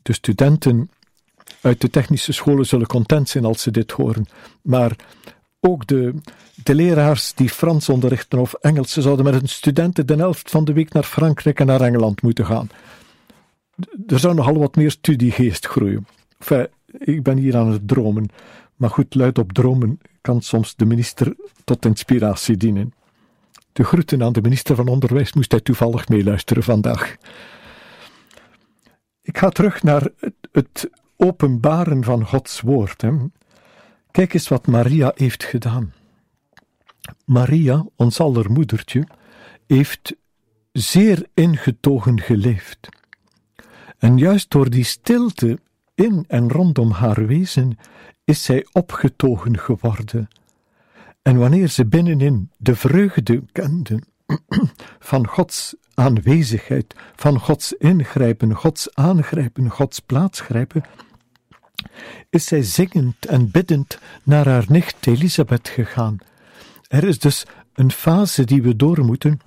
De 0.02 0.12
studenten 0.12 0.90
uit 1.60 1.80
de 1.80 1.90
technische 1.90 2.32
scholen 2.32 2.66
zullen 2.66 2.86
content 2.86 3.28
zijn 3.28 3.44
als 3.44 3.62
ze 3.62 3.70
dit 3.70 3.90
horen, 3.90 4.26
maar 4.62 4.96
ook 5.60 5.86
de, 5.86 6.14
de 6.62 6.74
leraars 6.74 7.34
die 7.34 7.48
Frans 7.48 7.88
onderrichten 7.88 8.38
of 8.38 8.54
Engels, 8.54 8.92
ze 8.92 9.02
zouden 9.02 9.24
met 9.24 9.34
hun 9.34 9.48
studenten 9.48 10.06
de 10.06 10.14
helft 10.14 10.50
van 10.50 10.64
de 10.64 10.72
week 10.72 10.92
naar 10.92 11.02
Frankrijk 11.02 11.60
en 11.60 11.66
naar 11.66 11.80
Engeland 11.80 12.22
moeten 12.22 12.46
gaan. 12.46 12.68
Er 14.06 14.18
zou 14.18 14.34
nogal 14.34 14.58
wat 14.58 14.76
meer 14.76 14.90
studiegeest 14.90 15.66
groeien. 15.66 16.06
Ik 16.98 17.22
ben 17.22 17.36
hier 17.36 17.56
aan 17.56 17.72
het 17.72 17.88
dromen, 17.88 18.28
maar 18.76 18.90
goed, 18.90 19.14
luid 19.14 19.38
op 19.38 19.52
dromen 19.52 20.00
kan 20.20 20.42
soms 20.42 20.76
de 20.76 20.84
minister 20.84 21.34
tot 21.64 21.84
inspiratie 21.84 22.56
dienen. 22.56 22.92
De 23.72 23.84
groeten 23.84 24.22
aan 24.22 24.32
de 24.32 24.40
minister 24.40 24.76
van 24.76 24.88
Onderwijs 24.88 25.32
moest 25.32 25.50
hij 25.50 25.60
toevallig 25.60 26.08
meeluisteren 26.08 26.62
vandaag. 26.62 27.16
Ik 29.22 29.38
ga 29.38 29.48
terug 29.48 29.82
naar 29.82 30.08
het, 30.20 30.34
het 30.52 30.90
openbaren 31.16 32.04
van 32.04 32.26
Gods 32.26 32.60
woord. 32.60 33.00
Hè. 33.00 33.10
Kijk 34.10 34.34
eens 34.34 34.48
wat 34.48 34.66
Maria 34.66 35.12
heeft 35.14 35.44
gedaan. 35.44 35.92
Maria, 37.24 37.86
ons 37.96 38.20
aller 38.20 38.50
moedertje, 38.50 39.06
heeft 39.66 40.16
zeer 40.72 41.26
ingetogen 41.34 42.20
geleefd. 42.20 42.88
En 43.98 44.18
juist 44.18 44.50
door 44.50 44.70
die 44.70 44.84
stilte 44.84 45.58
in 45.94 46.24
en 46.28 46.50
rondom 46.50 46.90
haar 46.90 47.26
wezen 47.26 47.78
is 48.24 48.44
zij 48.44 48.66
opgetogen 48.72 49.58
geworden. 49.58 50.28
En 51.22 51.36
wanneer 51.36 51.68
ze 51.68 51.86
binnenin 51.86 52.50
de 52.56 52.76
vreugde 52.76 53.42
kende 53.52 54.02
van 55.10 55.26
Gods 55.26 55.74
aanwezigheid, 55.94 56.94
van 57.14 57.40
Gods 57.40 57.72
ingrijpen, 57.72 58.54
Gods 58.54 58.94
aangrijpen, 58.94 59.70
Gods 59.70 60.00
plaatsgrijpen, 60.00 60.84
is 62.36 62.44
zij 62.44 62.62
zingend 62.62 63.26
en 63.26 63.50
biddend 63.50 63.98
naar 64.22 64.48
haar 64.48 64.64
nicht 64.68 65.06
Elisabeth 65.06 65.68
gegaan. 65.68 66.18
Er 66.88 67.04
is 67.04 67.18
dus 67.18 67.46
een 67.74 67.90
fase 67.90 68.44
die 68.44 68.62
we 68.62 68.76
door 68.76 69.04
moeten. 69.04 69.40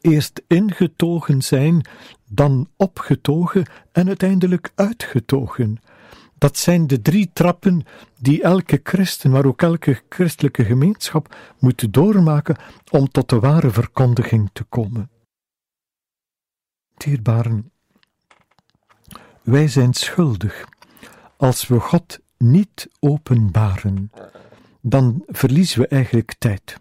Eerst 0.00 0.42
ingetogen 0.46 1.42
zijn, 1.42 1.86
dan 2.28 2.68
opgetogen 2.76 3.66
en 3.92 4.06
uiteindelijk 4.06 4.72
uitgetogen. 4.74 5.78
Dat 6.34 6.56
zijn 6.58 6.86
de 6.86 7.02
drie 7.02 7.30
trappen 7.32 7.84
die 8.18 8.42
elke 8.42 8.80
christen, 8.82 9.30
maar 9.30 9.46
ook 9.46 9.62
elke 9.62 10.02
christelijke 10.08 10.64
gemeenschap 10.64 11.36
moet 11.58 11.92
doormaken 11.92 12.56
om 12.90 13.08
tot 13.08 13.28
de 13.28 13.38
ware 13.38 13.70
verkondiging 13.70 14.50
te 14.52 14.64
komen. 14.64 15.10
Dierbaren, 16.96 17.72
wij 19.42 19.68
zijn 19.68 19.94
schuldig 19.94 20.64
als 21.38 21.66
we 21.66 21.80
God 21.80 22.18
niet 22.38 22.88
openbaren, 23.00 24.10
dan 24.80 25.22
verliezen 25.26 25.80
we 25.80 25.86
eigenlijk 25.86 26.34
tijd. 26.38 26.76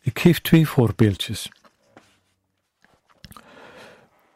Ik 0.00 0.18
geef 0.18 0.40
twee 0.40 0.68
voorbeeldjes. 0.68 1.50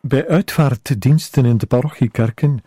Bij 0.01 0.29
uitvaartdiensten 0.29 1.45
in 1.45 1.57
de 1.57 1.67
parochiekerken 1.67 2.65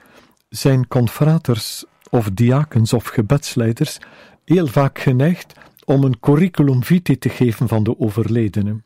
zijn 0.49 0.87
confraters 0.87 1.85
of 2.09 2.29
diakens 2.29 2.93
of 2.93 3.05
gebedsleiders 3.05 3.97
heel 4.45 4.67
vaak 4.67 4.99
geneigd 4.99 5.53
om 5.85 6.03
een 6.03 6.19
curriculum 6.19 6.83
vitae 6.83 7.17
te 7.17 7.29
geven 7.29 7.67
van 7.67 7.83
de 7.83 7.99
overledene. 7.99 8.81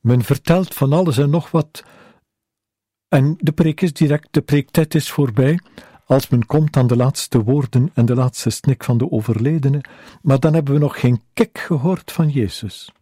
Men 0.00 0.22
vertelt 0.24 0.74
van 0.74 0.92
alles 0.92 1.18
en 1.18 1.30
nog 1.30 1.50
wat, 1.50 1.84
en 3.08 3.36
de 3.38 3.52
preek 3.52 3.80
is 3.80 3.92
direct, 3.92 4.28
de 4.30 4.42
preektijd 4.42 4.94
is 4.94 5.10
voorbij, 5.10 5.58
als 6.12 6.28
men 6.28 6.46
komt 6.46 6.76
aan 6.76 6.86
de 6.86 6.96
laatste 6.96 7.42
woorden 7.42 7.90
en 7.94 8.06
de 8.06 8.14
laatste 8.14 8.50
snik 8.50 8.84
van 8.84 8.98
de 8.98 9.10
overledene, 9.10 9.80
maar 10.22 10.40
dan 10.40 10.54
hebben 10.54 10.74
we 10.74 10.80
nog 10.80 11.00
geen 11.00 11.20
kik 11.32 11.58
gehoord 11.58 12.12
van 12.12 12.28
Jezus. 12.28 12.92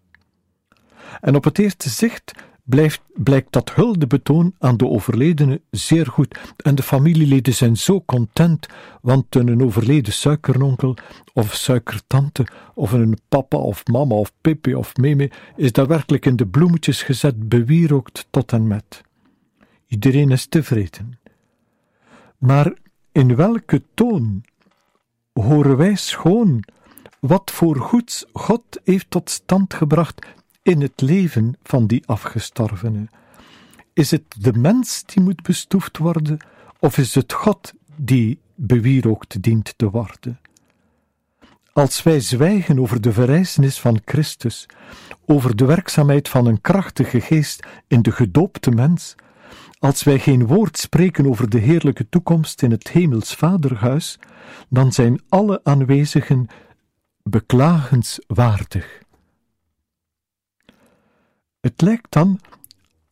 En 1.20 1.34
op 1.34 1.44
het 1.44 1.58
eerste 1.58 1.88
zicht 1.88 2.32
blijft, 2.62 3.00
blijkt 3.14 3.52
dat 3.52 3.74
huldebetoon 3.74 4.54
aan 4.58 4.76
de 4.76 4.86
overledene 4.86 5.60
zeer 5.70 6.06
goed. 6.06 6.38
En 6.56 6.74
de 6.74 6.82
familieleden 6.82 7.54
zijn 7.54 7.76
zo 7.76 8.02
content, 8.06 8.66
want 9.02 9.34
een 9.34 9.62
overleden 9.62 10.12
suikernonkel 10.12 10.96
of 11.32 11.54
suikertante 11.54 12.46
of 12.74 12.92
een 12.92 13.18
papa 13.28 13.56
of 13.56 13.86
mama 13.86 14.14
of 14.14 14.32
pipi 14.40 14.74
of 14.74 14.96
meme 14.96 15.30
is 15.56 15.72
daar 15.72 15.86
werkelijk 15.86 16.26
in 16.26 16.36
de 16.36 16.46
bloemetjes 16.46 17.02
gezet, 17.02 17.48
bewierookt 17.48 18.26
tot 18.30 18.52
en 18.52 18.66
met. 18.66 19.02
Iedereen 19.86 20.30
is 20.30 20.46
tevreden. 20.46 21.18
Maar 22.38 22.72
in 23.12 23.36
welke 23.36 23.82
toon 23.94 24.44
horen 25.32 25.76
wij 25.76 25.94
schoon 25.94 26.64
wat 27.20 27.50
voor 27.50 27.76
goeds 27.76 28.24
God 28.32 28.80
heeft 28.84 29.10
tot 29.10 29.30
stand 29.30 29.74
gebracht 29.74 30.26
in 30.62 30.80
het 30.80 31.00
leven 31.00 31.54
van 31.62 31.86
die 31.86 32.06
afgestorvene? 32.06 33.08
Is 33.92 34.10
het 34.10 34.24
de 34.38 34.52
mens 34.52 35.04
die 35.04 35.22
moet 35.22 35.42
bestoefd 35.42 35.98
worden, 35.98 36.38
of 36.78 36.98
is 36.98 37.14
het 37.14 37.32
God 37.32 37.72
die 37.96 38.38
bewierookt 38.54 39.42
dient 39.42 39.74
te 39.76 39.90
worden? 39.90 40.40
Als 41.72 42.02
wij 42.02 42.20
zwijgen 42.20 42.78
over 42.78 43.00
de 43.00 43.12
verrijzenis 43.12 43.80
van 43.80 44.00
Christus, 44.04 44.66
over 45.26 45.56
de 45.56 45.64
werkzaamheid 45.64 46.28
van 46.28 46.46
een 46.46 46.60
krachtige 46.60 47.20
geest 47.20 47.66
in 47.86 48.02
de 48.02 48.12
gedoopte 48.12 48.70
mens, 48.70 49.14
als 49.78 50.02
wij 50.02 50.18
geen 50.18 50.46
woord 50.46 50.78
spreken 50.78 51.26
over 51.26 51.50
de 51.50 51.58
heerlijke 51.58 52.08
toekomst 52.08 52.62
in 52.62 52.70
het 52.70 52.88
hemels 52.88 53.34
vaderhuis, 53.34 54.18
dan 54.68 54.92
zijn 54.92 55.20
alle 55.28 55.60
aanwezigen 55.64 56.46
beklagenswaardig. 57.22 59.02
Het 61.60 61.80
lijkt 61.80 62.12
dan 62.12 62.40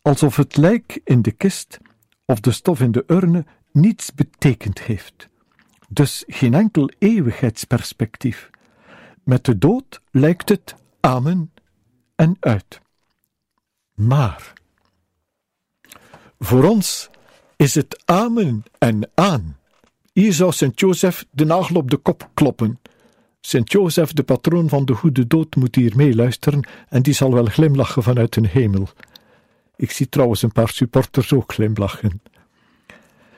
alsof 0.02 0.36
het 0.36 0.56
lijk 0.56 1.00
in 1.04 1.22
de 1.22 1.32
kist 1.32 1.78
of 2.24 2.40
de 2.40 2.52
stof 2.52 2.80
in 2.80 2.92
de 2.92 3.04
urne 3.06 3.44
niets 3.72 4.14
betekend 4.14 4.80
heeft, 4.80 5.28
dus 5.88 6.24
geen 6.26 6.54
enkel 6.54 6.90
eeuwigheidsperspectief. 6.98 8.50
Met 9.24 9.44
de 9.44 9.58
dood 9.58 10.00
lijkt 10.10 10.48
het 10.48 10.74
amen 11.00 11.52
en 12.14 12.36
uit. 12.40 12.80
Maar 13.94 14.52
voor 16.38 16.64
ons 16.64 17.10
is 17.56 17.74
het 17.74 18.02
amen 18.04 18.62
en 18.78 19.10
aan. 19.14 19.56
Hier 20.12 20.32
zou 20.32 20.52
Sint-Jozef 20.52 21.24
de 21.30 21.44
nagel 21.44 21.76
op 21.76 21.90
de 21.90 21.96
kop 21.96 22.30
kloppen. 22.34 22.80
Sint-Jozef, 23.40 24.12
de 24.12 24.22
patroon 24.22 24.68
van 24.68 24.84
de 24.84 24.94
goede 24.94 25.26
dood, 25.26 25.56
moet 25.56 25.74
hier 25.74 25.96
meeluisteren 25.96 26.68
en 26.88 27.02
die 27.02 27.14
zal 27.14 27.32
wel 27.32 27.44
glimlachen 27.44 28.02
vanuit 28.02 28.36
een 28.36 28.46
hemel. 28.46 28.88
Ik 29.76 29.90
zie 29.90 30.08
trouwens 30.08 30.42
een 30.42 30.52
paar 30.52 30.68
supporters 30.68 31.32
ook 31.32 31.52
glimlachen. 31.52 32.22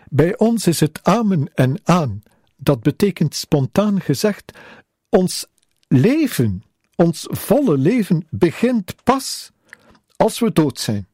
Bij 0.08 0.38
ons 0.38 0.66
is 0.66 0.80
het 0.80 1.00
amen 1.02 1.50
en 1.54 1.80
aan. 1.84 2.22
Dat 2.56 2.80
betekent 2.82 3.34
spontaan 3.34 4.00
gezegd: 4.00 4.52
ons 5.08 5.46
leven, 5.88 6.62
ons 6.96 7.26
volle 7.30 7.78
leven 7.78 8.26
begint 8.30 8.94
pas 9.04 9.50
als 10.16 10.38
we 10.38 10.52
dood 10.52 10.80
zijn. 10.80 11.10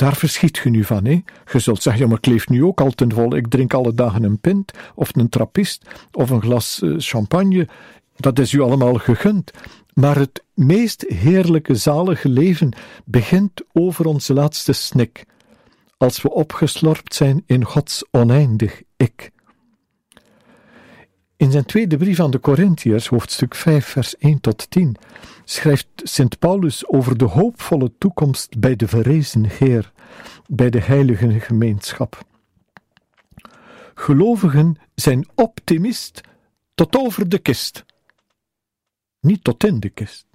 Daar 0.00 0.16
verschiet 0.16 0.60
je 0.64 0.70
nu 0.70 0.84
van, 0.84 1.04
hè? 1.04 1.22
Je 1.52 1.58
zult 1.58 1.82
zeggen, 1.82 2.02
ja, 2.02 2.08
maar 2.08 2.18
ik 2.18 2.26
leef 2.26 2.48
nu 2.48 2.64
ook 2.64 2.80
al 2.80 2.90
ten 2.90 3.12
volle. 3.12 3.36
Ik 3.36 3.48
drink 3.48 3.74
alle 3.74 3.94
dagen 3.94 4.22
een 4.22 4.38
pint, 4.38 4.72
of 4.94 5.16
een 5.16 5.28
trappist, 5.28 5.84
of 6.12 6.30
een 6.30 6.42
glas 6.42 6.80
uh, 6.82 6.94
champagne. 6.98 7.68
Dat 8.16 8.38
is 8.38 8.52
u 8.52 8.60
allemaal 8.60 8.94
gegund. 8.94 9.50
Maar 9.94 10.16
het 10.16 10.44
meest 10.54 11.04
heerlijke, 11.08 11.74
zalige 11.74 12.28
leven 12.28 12.72
begint 13.04 13.62
over 13.72 14.06
onze 14.06 14.34
laatste 14.34 14.72
snik, 14.72 15.24
als 15.96 16.22
we 16.22 16.30
opgeslorpt 16.30 17.14
zijn 17.14 17.42
in 17.46 17.64
Gods 17.64 18.04
oneindig 18.10 18.82
ik. 18.96 19.30
In 21.40 21.50
zijn 21.50 21.64
tweede 21.64 21.96
brief 21.96 22.20
aan 22.20 22.30
de 22.30 22.40
Corinthiërs, 22.40 23.06
hoofdstuk 23.06 23.54
5, 23.54 23.86
vers 23.86 24.16
1 24.16 24.40
tot 24.40 24.70
10, 24.70 24.96
schrijft 25.44 25.86
Sint 25.94 26.38
Paulus 26.38 26.86
over 26.86 27.16
de 27.18 27.24
hoopvolle 27.24 27.92
toekomst 27.98 28.58
bij 28.58 28.76
de 28.76 28.88
verrezen 28.88 29.44
Heer, 29.44 29.92
bij 30.46 30.70
de 30.70 30.80
heilige 30.80 31.40
gemeenschap. 31.40 32.24
Gelovigen 33.94 34.76
zijn 34.94 35.28
optimist 35.34 36.20
tot 36.74 36.96
over 36.96 37.28
de 37.28 37.38
kist, 37.38 37.84
niet 39.20 39.44
tot 39.44 39.64
in 39.64 39.80
de 39.80 39.88
kist. 39.88 40.26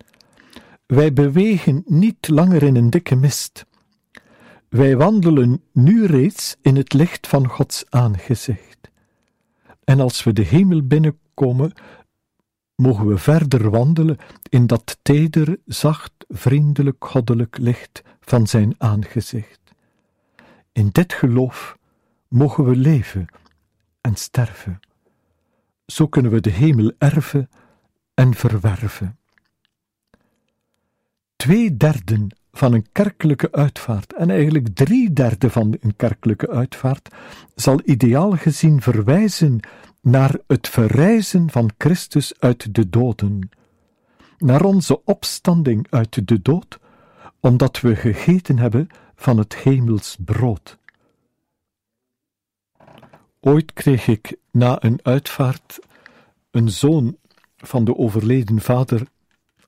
Wij 0.85 1.13
bewegen 1.13 1.83
niet 1.85 2.27
langer 2.27 2.63
in 2.63 2.75
een 2.75 2.89
dikke 2.89 3.15
mist. 3.15 3.65
Wij 4.69 4.97
wandelen 4.97 5.63
nu 5.71 6.05
reeds 6.05 6.55
in 6.61 6.75
het 6.75 6.93
licht 6.93 7.27
van 7.27 7.47
Gods 7.47 7.85
aangezicht. 7.89 8.74
En 9.85 9.99
als 9.99 10.23
we 10.23 10.33
de 10.33 10.41
hemel 10.41 10.87
binnenkomen, 10.87 11.73
mogen 12.75 13.07
we 13.07 13.17
verder 13.17 13.69
wandelen 13.69 14.17
in 14.49 14.67
dat 14.67 14.97
teder, 15.01 15.59
zacht, 15.65 16.13
vriendelijk, 16.27 17.05
goddelijk 17.05 17.57
licht 17.57 18.01
van 18.19 18.47
zijn 18.47 18.75
aangezicht. 18.77 19.59
In 20.71 20.89
dit 20.91 21.13
geloof 21.13 21.77
mogen 22.27 22.65
we 22.65 22.75
leven 22.75 23.27
en 24.01 24.15
sterven. 24.15 24.79
Zo 25.85 26.07
kunnen 26.07 26.31
we 26.31 26.41
de 26.41 26.49
hemel 26.49 26.91
erven 26.97 27.49
en 28.13 28.33
verwerven. 28.33 29.19
Twee 31.35 31.77
derden 31.77 32.37
van 32.57 32.73
een 32.73 32.85
kerkelijke 32.91 33.51
uitvaart 33.51 34.13
en 34.13 34.29
eigenlijk 34.29 34.67
drie 34.73 35.13
derde 35.13 35.49
van 35.49 35.77
een 35.79 35.95
kerkelijke 35.95 36.49
uitvaart 36.49 37.09
zal 37.55 37.79
ideaal 37.83 38.31
gezien 38.31 38.81
verwijzen 38.81 39.59
naar 40.01 40.37
het 40.47 40.69
verrijzen 40.69 41.49
van 41.49 41.71
Christus 41.77 42.33
uit 42.39 42.75
de 42.75 42.89
doden, 42.89 43.49
naar 44.37 44.63
onze 44.63 45.03
opstanding 45.03 45.87
uit 45.89 46.27
de 46.27 46.41
dood, 46.41 46.79
omdat 47.39 47.81
we 47.81 47.95
gegeten 47.95 48.57
hebben 48.57 48.87
van 49.15 49.37
het 49.37 49.55
hemels 49.55 50.17
brood. 50.25 50.77
Ooit 53.39 53.73
kreeg 53.73 54.07
ik 54.07 54.35
na 54.51 54.83
een 54.83 54.99
uitvaart 55.03 55.79
een 56.51 56.69
zoon 56.69 57.17
van 57.57 57.85
de 57.85 57.97
overleden 57.97 58.61
vader 58.61 59.07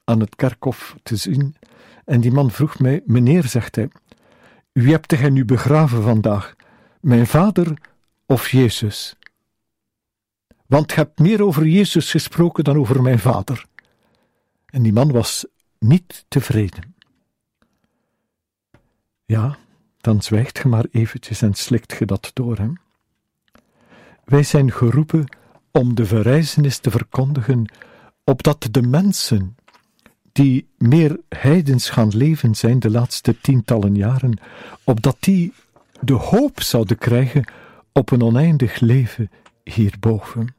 aan 0.08 0.20
het 0.20 0.36
kerkhof 0.36 0.96
te 1.04 1.16
zien, 1.16 1.56
en 2.06 2.22
die 2.22 2.32
man 2.32 2.52
vroeg 2.52 2.80
mij: 2.80 3.02
Meneer, 3.06 3.44
zegt 3.44 3.76
hij, 3.76 3.90
wie 4.72 4.92
hebt 4.92 5.16
gij 5.16 5.30
nu 5.30 5.46
begraven 5.46 6.04
vandaag, 6.04 6.56
mijn 7.00 7.28
vader 7.28 7.78
of 8.26 8.50
Jezus? 8.50 9.16
Want 10.66 10.90
je 10.92 10.96
hebt 10.96 11.20
meer 11.20 11.44
over 11.44 11.68
Jezus 11.68 12.12
gesproken 12.12 12.64
dan 12.64 12.78
over 12.78 13.02
mijn 13.02 13.20
vader. 13.20 13.66
En 14.66 14.84
die 14.84 14.94
man 14.94 15.12
was 15.12 15.46
niet 15.80 16.26
tevreden. 16.28 16.96
Ja, 19.26 19.58
dan 19.98 20.22
zwijgt 20.22 20.58
je 20.58 20.68
maar 20.68 20.86
eventjes 20.92 21.42
en 21.42 21.54
slikt 21.54 21.98
je 22.00 22.06
dat 22.06 22.32
door 22.34 22.58
hem. 22.58 22.80
Wij 24.24 24.44
zijn 24.44 24.72
geroepen 24.72 25.38
om 25.72 25.96
de 25.96 26.06
verrijzenis 26.06 26.78
te 26.78 26.92
verkondigen, 26.92 27.72
opdat 28.24 28.68
de 28.72 28.82
mensen 28.82 29.56
die 30.38 30.68
meer 30.78 31.20
heidens 31.30 31.90
gaan 31.90 32.12
leven 32.14 32.56
zijn 32.56 32.80
de 32.80 32.90
laatste 32.90 33.36
tientallen 33.42 33.96
jaren, 33.96 34.40
opdat 34.84 35.18
die 35.20 35.54
de 36.02 36.14
hoop 36.14 36.62
zouden 36.62 36.98
krijgen 36.98 37.46
op 37.94 38.12
een 38.12 38.22
oneindig 38.22 38.80
leven 38.80 39.30
hierboven. 39.64 40.56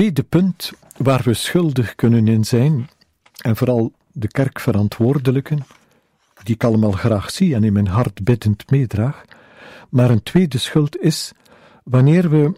Tweede 0.00 0.22
punt 0.22 0.72
waar 0.96 1.22
we 1.22 1.34
schuldig 1.34 1.94
kunnen 1.94 2.28
in 2.28 2.44
zijn, 2.44 2.88
en 3.40 3.56
vooral 3.56 3.92
de 4.12 4.28
kerkverantwoordelijken, 4.28 5.64
die 6.42 6.54
ik 6.54 6.64
allemaal 6.64 6.92
graag 6.92 7.30
zie 7.30 7.54
en 7.54 7.64
in 7.64 7.72
mijn 7.72 7.86
hart 7.86 8.24
biddend 8.24 8.70
meedraag, 8.70 9.24
maar 9.90 10.10
een 10.10 10.22
tweede 10.22 10.58
schuld 10.58 10.98
is 10.98 11.32
wanneer 11.84 12.30
we 12.30 12.52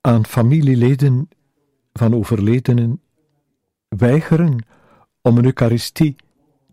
aan 0.00 0.26
familieleden 0.26 1.28
van 1.92 2.14
overledenen 2.14 3.00
weigeren 3.88 4.66
om 5.20 5.38
een 5.38 5.44
Eucharistie 5.44 6.16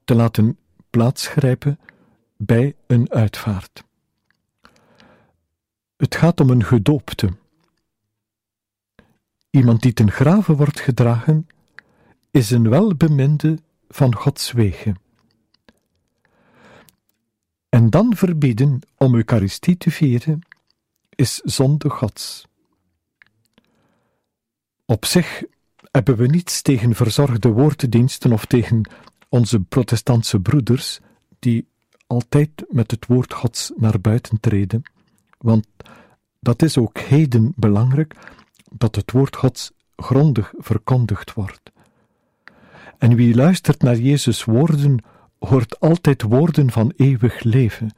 te 0.03 0.15
laten 0.15 0.57
plaatsgrijpen 0.89 1.79
bij 2.37 2.75
een 2.87 3.11
uitvaart. 3.11 3.83
Het 5.97 6.15
gaat 6.15 6.39
om 6.39 6.49
een 6.49 6.63
gedoopte. 6.63 7.41
Iemand 9.53 9.81
die 9.81 9.93
ten 9.93 10.11
graven 10.11 10.55
wordt 10.55 10.79
gedragen, 10.79 11.47
is 12.31 12.51
een 12.51 12.69
welbeminde 12.69 13.59
van 13.87 14.15
Gods 14.15 14.51
wegen. 14.51 14.95
En 17.69 17.89
dan 17.89 18.15
verbieden 18.15 18.79
om 18.97 19.15
Eucharistie 19.15 19.77
te 19.77 19.91
vieren, 19.91 20.41
is 21.09 21.35
zonde 21.35 21.89
Gods. 21.89 22.47
Op 24.85 25.05
zich 25.05 25.43
hebben 25.91 26.15
we 26.15 26.27
niets 26.27 26.61
tegen 26.61 26.95
verzorgde 26.95 27.49
woorddiensten 27.49 28.31
of 28.31 28.45
tegen 28.45 28.89
onze 29.29 29.59
protestantse 29.59 30.39
broeders, 30.39 30.99
die 31.39 31.67
altijd 32.07 32.65
met 32.69 32.91
het 32.91 33.05
woord 33.05 33.33
Gods 33.33 33.71
naar 33.75 34.01
buiten 34.01 34.39
treden, 34.39 34.81
want 35.37 35.67
dat 36.39 36.61
is 36.61 36.77
ook 36.77 36.97
heden 36.99 37.53
belangrijk, 37.55 38.15
dat 38.77 38.95
het 38.95 39.11
woord 39.11 39.35
Gods 39.35 39.71
grondig 39.95 40.53
verkondigd 40.57 41.33
wordt. 41.33 41.71
En 42.97 43.15
wie 43.15 43.35
luistert 43.35 43.81
naar 43.81 43.97
Jezus' 43.97 44.43
woorden, 44.43 45.03
hoort 45.39 45.79
altijd 45.79 46.21
woorden 46.21 46.71
van 46.71 46.93
eeuwig 46.95 47.43
leven. 47.43 47.93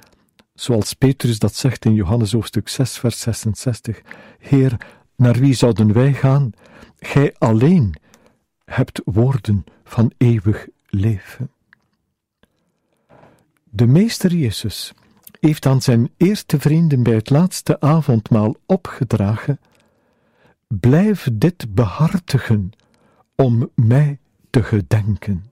Zoals 0.54 0.94
Petrus 0.94 1.40
dat 1.40 1.56
zegt 1.56 1.86
in 1.86 1.94
Johannes 1.94 2.32
hoofdstuk 2.32 2.70
6, 2.70 2.98
vers 2.98 3.20
66. 3.20 4.02
Heer, 4.40 4.78
naar 5.16 5.36
wie 5.36 5.54
zouden 5.54 5.94
wij 5.94 6.14
gaan? 6.14 6.52
Gij 7.00 7.36
alleen 7.38 7.96
hebt 8.66 9.02
woorden 9.06 9.64
van 9.84 10.12
eeuwig 10.18 10.68
leven. 10.86 11.52
De 13.64 13.88
Meester 13.88 14.34
Jezus 14.34 14.94
heeft 15.40 15.66
aan 15.66 15.82
zijn 15.82 16.10
eerste 16.18 16.60
vrienden 16.60 17.04
bij 17.04 17.14
het 17.14 17.30
laatste 17.30 17.80
avondmaal 17.80 18.56
opgedragen: 18.66 19.60
Blijf 20.68 21.30
dit 21.34 21.74
behartigen 21.74 22.72
om 23.36 23.72
mij 23.76 24.20
te 24.50 24.64
gedenken. 24.64 25.50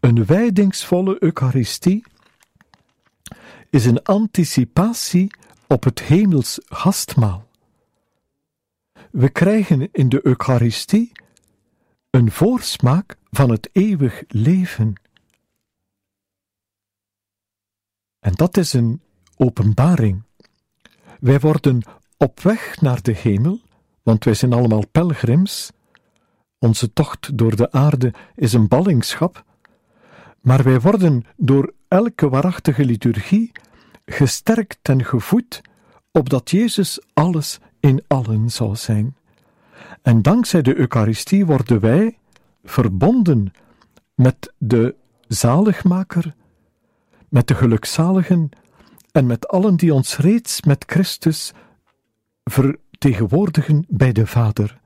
Een 0.00 0.26
wijdingsvolle 0.26 1.16
Eucharistie 1.22 2.04
is 3.70 3.84
een 3.84 4.02
anticipatie 4.02 5.30
op 5.66 5.84
het 5.84 6.00
hemels 6.00 6.58
gastmaal. 6.64 7.48
We 9.10 9.28
krijgen 9.28 9.88
in 9.92 10.08
de 10.08 10.26
Eucharistie 10.26 11.12
een 12.10 12.30
voorsmaak 12.30 13.16
van 13.30 13.50
het 13.50 13.68
eeuwig 13.72 14.22
leven. 14.28 15.00
En 18.18 18.32
dat 18.32 18.56
is 18.56 18.72
een 18.72 19.02
openbaring. 19.36 20.22
Wij 21.20 21.40
worden 21.40 21.82
op 22.22 22.40
weg 22.40 22.80
naar 22.80 23.02
de 23.02 23.12
hemel, 23.12 23.60
want 24.02 24.24
wij 24.24 24.34
zijn 24.34 24.52
allemaal 24.52 24.86
pelgrims. 24.92 25.70
Onze 26.58 26.92
tocht 26.92 27.38
door 27.38 27.56
de 27.56 27.72
aarde 27.72 28.12
is 28.34 28.52
een 28.52 28.68
ballingschap, 28.68 29.44
maar 30.40 30.62
wij 30.62 30.80
worden 30.80 31.24
door 31.36 31.72
elke 31.88 32.28
waarachtige 32.28 32.84
liturgie 32.84 33.52
gesterkt 34.04 34.88
en 34.88 35.04
gevoed, 35.04 35.60
opdat 36.10 36.50
Jezus 36.50 37.00
alles 37.12 37.58
in 37.80 38.04
allen 38.06 38.50
zal 38.50 38.76
zijn. 38.76 39.16
En 40.02 40.22
dankzij 40.22 40.62
de 40.62 40.76
Eucharistie 40.76 41.46
worden 41.46 41.80
wij 41.80 42.18
verbonden 42.64 43.52
met 44.14 44.52
de 44.58 44.94
zaligmaker, 45.28 46.34
met 47.28 47.48
de 47.48 47.54
gelukzaligen 47.54 48.48
en 49.12 49.26
met 49.26 49.48
allen 49.48 49.76
die 49.76 49.94
ons 49.94 50.16
reeds 50.16 50.62
met 50.62 50.84
Christus 50.86 51.52
vertegenwoordigen 52.44 53.84
bij 53.88 54.12
de 54.12 54.26
Vader. 54.26 54.80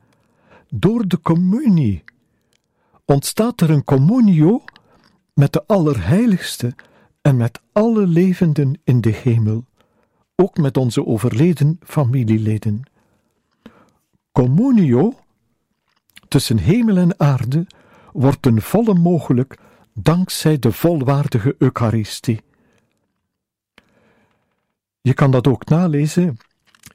Door 0.69 1.09
de 1.09 1.21
communie 1.21 2.05
ontstaat 3.05 3.61
er 3.61 3.71
een 3.71 3.85
communio 3.85 4.65
met 5.35 5.53
de 5.53 5.67
Allerheiligste 5.67 6.75
en 7.23 7.37
met 7.37 7.61
alle 7.73 8.07
levenden 8.07 8.81
in 8.85 9.01
de 9.01 9.11
hemel, 9.11 9.65
ook 10.35 10.57
met 10.57 10.77
onze 10.77 11.07
overleden 11.07 11.79
familieleden. 11.85 12.83
Communio 14.33 15.13
tussen 16.29 16.59
hemel 16.59 16.97
en 16.97 17.21
aarde 17.21 17.67
wordt 18.13 18.43
ten 18.43 18.63
volle 18.63 18.95
mogelijk 18.95 19.59
dankzij 19.93 20.59
de 20.59 20.73
volwaardige 20.73 21.55
Eucharistie. 21.59 22.41
Je 25.01 25.15
kan 25.15 25.31
dat 25.31 25.47
ook 25.47 25.69
nalezen 25.69 26.37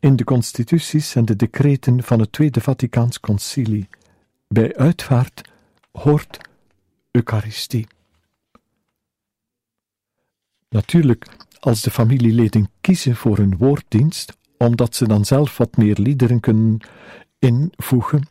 in 0.02 0.16
de 0.16 0.24
constituties 0.24 1.16
en 1.16 1.26
de 1.26 1.36
decreten 1.36 2.04
van 2.04 2.20
het 2.20 2.32
Tweede 2.32 2.62
Vaticaans 2.62 3.20
Concilie. 3.20 3.90
Bij 4.48 4.76
uitvaart 4.76 5.50
hoort 5.92 6.38
Eucharistie. 7.12 7.88
Natuurlijk, 10.70 11.26
als 11.60 11.82
de 11.82 11.92
familieleden 11.92 12.70
kiezen 12.82 13.16
voor 13.16 13.38
een 13.38 13.58
woorddienst, 13.58 14.38
omdat 14.58 14.96
ze 14.96 15.08
dan 15.08 15.26
zelf 15.26 15.58
wat 15.58 15.78
meer 15.78 15.98
liederen 16.00 16.40
kunnen 16.40 16.78
invoegen, 17.40 18.28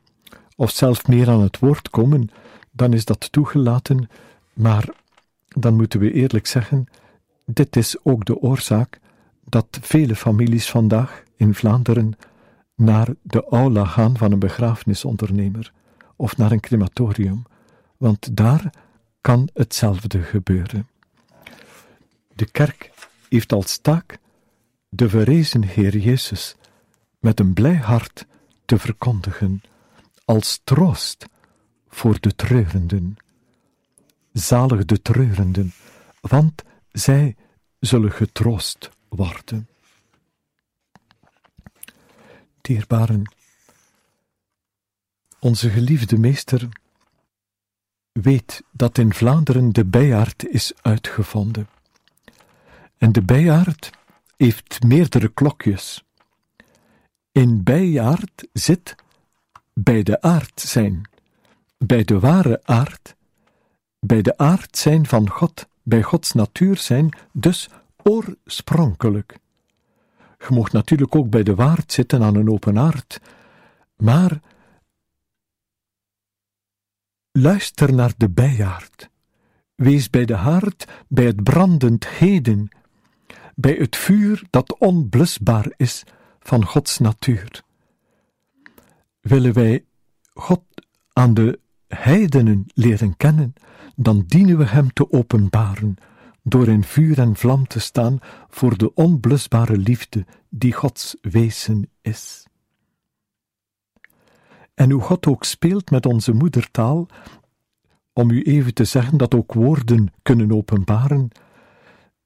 of 0.57 0.71
zelf 0.71 1.07
meer 1.07 1.29
aan 1.29 1.43
het 1.43 1.59
woord 1.59 1.91
komen, 1.91 2.31
dan 2.71 2.93
is 2.93 3.05
dat 3.05 3.33
toegelaten, 3.33 4.09
maar 4.53 4.89
dan 5.49 5.75
moeten 5.75 6.01
we 6.01 6.13
eerlijk 6.13 6.47
zeggen, 6.47 6.87
dit 7.47 7.77
is 7.77 8.05
ook 8.05 8.25
de 8.25 8.39
oorzaak 8.39 9.01
dat 9.45 9.79
vele 9.81 10.17
families 10.17 10.71
vandaag 10.71 11.29
in 11.41 11.55
Vlaanderen 11.55 12.13
naar 12.75 13.15
de 13.23 13.45
aula 13.45 13.85
gaan 13.85 14.17
van 14.17 14.33
een 14.33 14.39
begrafenisondernemer 14.39 15.73
of 16.17 16.37
naar 16.37 16.53
een 16.53 16.61
crematorium, 16.61 17.43
want 17.97 18.37
daar 18.37 18.73
kan 19.21 19.49
hetzelfde 19.55 20.23
gebeuren. 20.23 20.89
De 22.35 22.47
kerk 22.51 22.91
heeft 23.29 23.53
als 23.53 23.79
taak 23.79 24.19
de 24.89 25.09
verrezen 25.09 25.65
Heer 25.65 25.97
Jezus 25.97 26.57
met 27.19 27.41
een 27.41 27.53
blij 27.53 27.77
hart 27.77 28.27
te 28.65 28.79
verkondigen, 28.79 29.63
als 30.25 30.61
troost 30.65 31.27
voor 31.89 32.21
de 32.21 32.35
treurenden. 32.35 33.17
Zalig 34.33 34.85
de 34.85 35.03
treurenden, 35.03 35.73
want 36.21 36.63
zij 36.93 37.37
zullen 37.79 38.13
getroost 38.13 38.91
worden. 39.09 39.69
Dierbaren, 42.61 43.35
onze 45.39 45.71
geliefde 45.71 46.19
meester 46.19 46.69
weet 48.13 48.63
dat 48.73 48.99
in 48.99 49.15
Vlaanderen 49.15 49.73
de 49.73 49.85
bijaard 49.85 50.47
is 50.49 50.73
uitgevonden. 50.83 51.69
En 52.97 53.13
de 53.13 53.23
bijaard 53.23 53.91
heeft 54.37 54.83
meerdere 54.83 55.29
klokjes. 55.29 56.05
In 57.33 57.63
bijaard 57.63 58.49
zit 58.53 58.95
bij 59.73 60.03
de 60.03 60.21
aard 60.21 60.61
zijn, 60.61 61.11
bij 61.79 62.05
de 62.05 62.19
ware 62.19 62.61
aard, 62.65 63.17
bij 64.01 64.23
de 64.23 64.39
aard 64.39 64.77
zijn 64.77 65.07
van 65.07 65.31
God, 65.31 65.69
bij 65.83 66.03
Gods 66.03 66.33
natuur 66.33 66.77
zijn, 66.77 67.17
dus 67.33 67.69
oorspronkelijk. 68.03 69.39
Je 70.49 70.55
mocht 70.55 70.73
natuurlijk 70.73 71.15
ook 71.15 71.31
bij 71.31 71.43
de 71.43 71.55
waard 71.55 71.93
zitten 71.93 72.23
aan 72.23 72.35
een 72.35 72.51
open 72.51 72.79
aard, 72.79 73.21
maar 73.97 74.41
luister 77.33 77.95
naar 77.95 78.13
de 78.17 78.29
bijaard. 78.31 79.11
Wees 79.75 80.11
bij 80.11 80.25
de 80.25 80.35
haard, 80.35 80.87
bij 81.09 81.25
het 81.25 81.43
brandend 81.43 82.09
heden, 82.09 82.69
bij 83.55 83.75
het 83.75 83.97
vuur 83.97 84.43
dat 84.51 84.79
onblusbaar 84.79 85.73
is 85.77 86.05
van 86.41 86.65
Gods 86.65 86.99
natuur. 86.99 87.63
Willen 89.21 89.53
wij 89.53 89.85
God 90.35 90.63
aan 91.13 91.35
de 91.35 91.61
heidenen 91.89 92.65
leren 92.75 93.17
kennen, 93.17 93.55
dan 93.97 94.25
dienen 94.27 94.59
we 94.59 94.67
Hem 94.67 94.93
te 94.93 95.13
openbaren, 95.13 95.97
door 96.51 96.69
in 96.69 96.85
vuur 96.85 97.19
en 97.19 97.37
vlam 97.37 97.67
te 97.67 97.81
staan 97.81 98.19
voor 98.49 98.77
de 98.77 98.95
onblusbare 98.95 99.77
liefde 99.77 100.25
die 100.49 100.73
Gods 100.73 101.17
wezen 101.21 101.89
is. 102.01 102.47
En 104.75 104.91
hoe 104.91 105.01
God 105.01 105.27
ook 105.27 105.45
speelt 105.45 105.91
met 105.91 106.07
onze 106.07 106.33
moedertaal, 106.33 107.09
om 108.13 108.31
u 108.31 108.43
even 108.43 108.75
te 108.75 108.85
zeggen 108.85 109.19
dat 109.19 109.35
ook 109.35 109.53
woorden 109.53 110.13
kunnen 110.23 110.53
openbaren, 110.53 111.29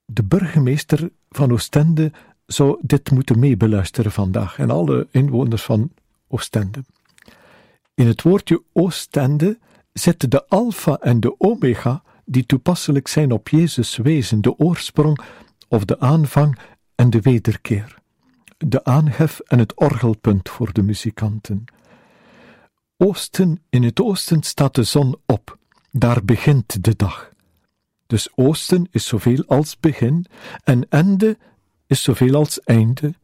de 0.04 0.24
burgemeester 0.24 1.10
van 1.30 1.52
Oostende 1.52 2.12
zou 2.46 2.78
dit 2.80 3.10
moeten 3.10 3.38
meebeluisteren 3.38 4.12
vandaag 4.12 4.58
en 4.58 4.70
alle 4.70 5.06
inwoners 5.10 5.62
van 5.62 5.92
Oostende. 6.28 6.84
In 7.94 8.06
het 8.06 8.22
woordje 8.22 8.62
Oostende 8.72 9.58
zitten 9.92 10.30
de 10.30 10.48
alfa 10.48 10.98
en 11.00 11.20
de 11.20 11.40
omega 11.40 12.02
die 12.24 12.46
toepasselijk 12.46 13.08
zijn 13.08 13.32
op 13.32 13.48
Jezus 13.48 13.96
wezen, 13.96 14.40
de 14.40 14.58
oorsprong 14.58 15.18
of 15.68 15.84
de 15.84 16.00
aanvang 16.00 16.58
en 16.94 17.10
de 17.10 17.20
wederkeer, 17.20 17.98
de 18.58 18.84
aanhef 18.84 19.40
en 19.40 19.58
het 19.58 19.76
orgelpunt 19.76 20.48
voor 20.48 20.72
de 20.72 20.82
muzikanten. 20.82 21.64
Oosten, 22.96 23.62
in 23.70 23.82
het 23.82 24.00
oosten 24.00 24.42
staat 24.42 24.74
de 24.74 24.82
zon 24.82 25.16
op, 25.26 25.58
daar 25.90 26.24
begint 26.24 26.84
de 26.84 26.96
dag. 26.96 27.32
Dus 28.06 28.28
oosten 28.34 28.88
is 28.90 29.06
zoveel 29.06 29.44
als 29.46 29.80
begin 29.80 30.26
en 30.64 30.88
ende 30.88 31.36
is 31.86 32.02
zoveel 32.02 32.34
als 32.34 32.60
einde. 32.60 33.14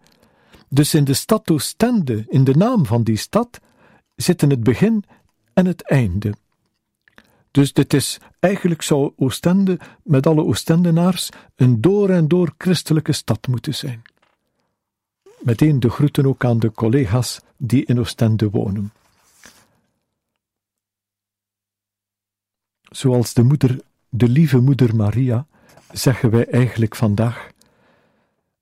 Dus 0.68 0.94
in 0.94 1.04
de 1.04 1.14
stad 1.14 1.50
Oostende, 1.50 2.24
in 2.28 2.44
de 2.44 2.54
naam 2.54 2.86
van 2.86 3.02
die 3.02 3.16
stad, 3.16 3.60
zitten 4.16 4.50
het 4.50 4.62
begin 4.62 5.04
en 5.52 5.66
het 5.66 5.82
einde. 5.82 6.34
Dus 7.50 7.72
dit 7.72 7.94
is 7.94 8.18
eigenlijk 8.38 8.82
zou 8.82 9.12
Oostende 9.16 9.78
met 10.02 10.26
alle 10.26 10.44
Oostendenaars 10.44 11.28
een 11.56 11.80
door 11.80 12.10
en 12.10 12.28
door 12.28 12.54
christelijke 12.58 13.12
stad 13.12 13.46
moeten 13.46 13.74
zijn. 13.74 14.02
Meteen 15.40 15.80
de 15.80 15.90
groeten 15.90 16.26
ook 16.26 16.44
aan 16.44 16.58
de 16.58 16.72
collega's 16.72 17.40
die 17.56 17.84
in 17.84 18.00
Oostende 18.00 18.50
wonen. 18.50 18.92
Zoals 22.82 23.34
de 23.34 23.42
moeder, 23.42 23.80
de 24.08 24.28
lieve 24.28 24.58
moeder 24.58 24.96
Maria, 24.96 25.46
zeggen 25.92 26.30
wij 26.30 26.46
eigenlijk 26.46 26.96
vandaag: 26.96 27.50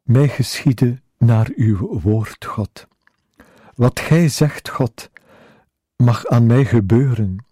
Mij 0.03 0.29
geschieden 0.29 1.03
naar 1.19 1.51
uw 1.57 2.01
woord, 2.01 2.45
God. 2.45 2.87
Wat 3.75 4.01
gij 4.01 4.29
zegt, 4.29 4.69
God, 4.69 5.11
mag 5.97 6.27
aan 6.27 6.47
mij 6.47 6.65
gebeuren. 6.65 7.48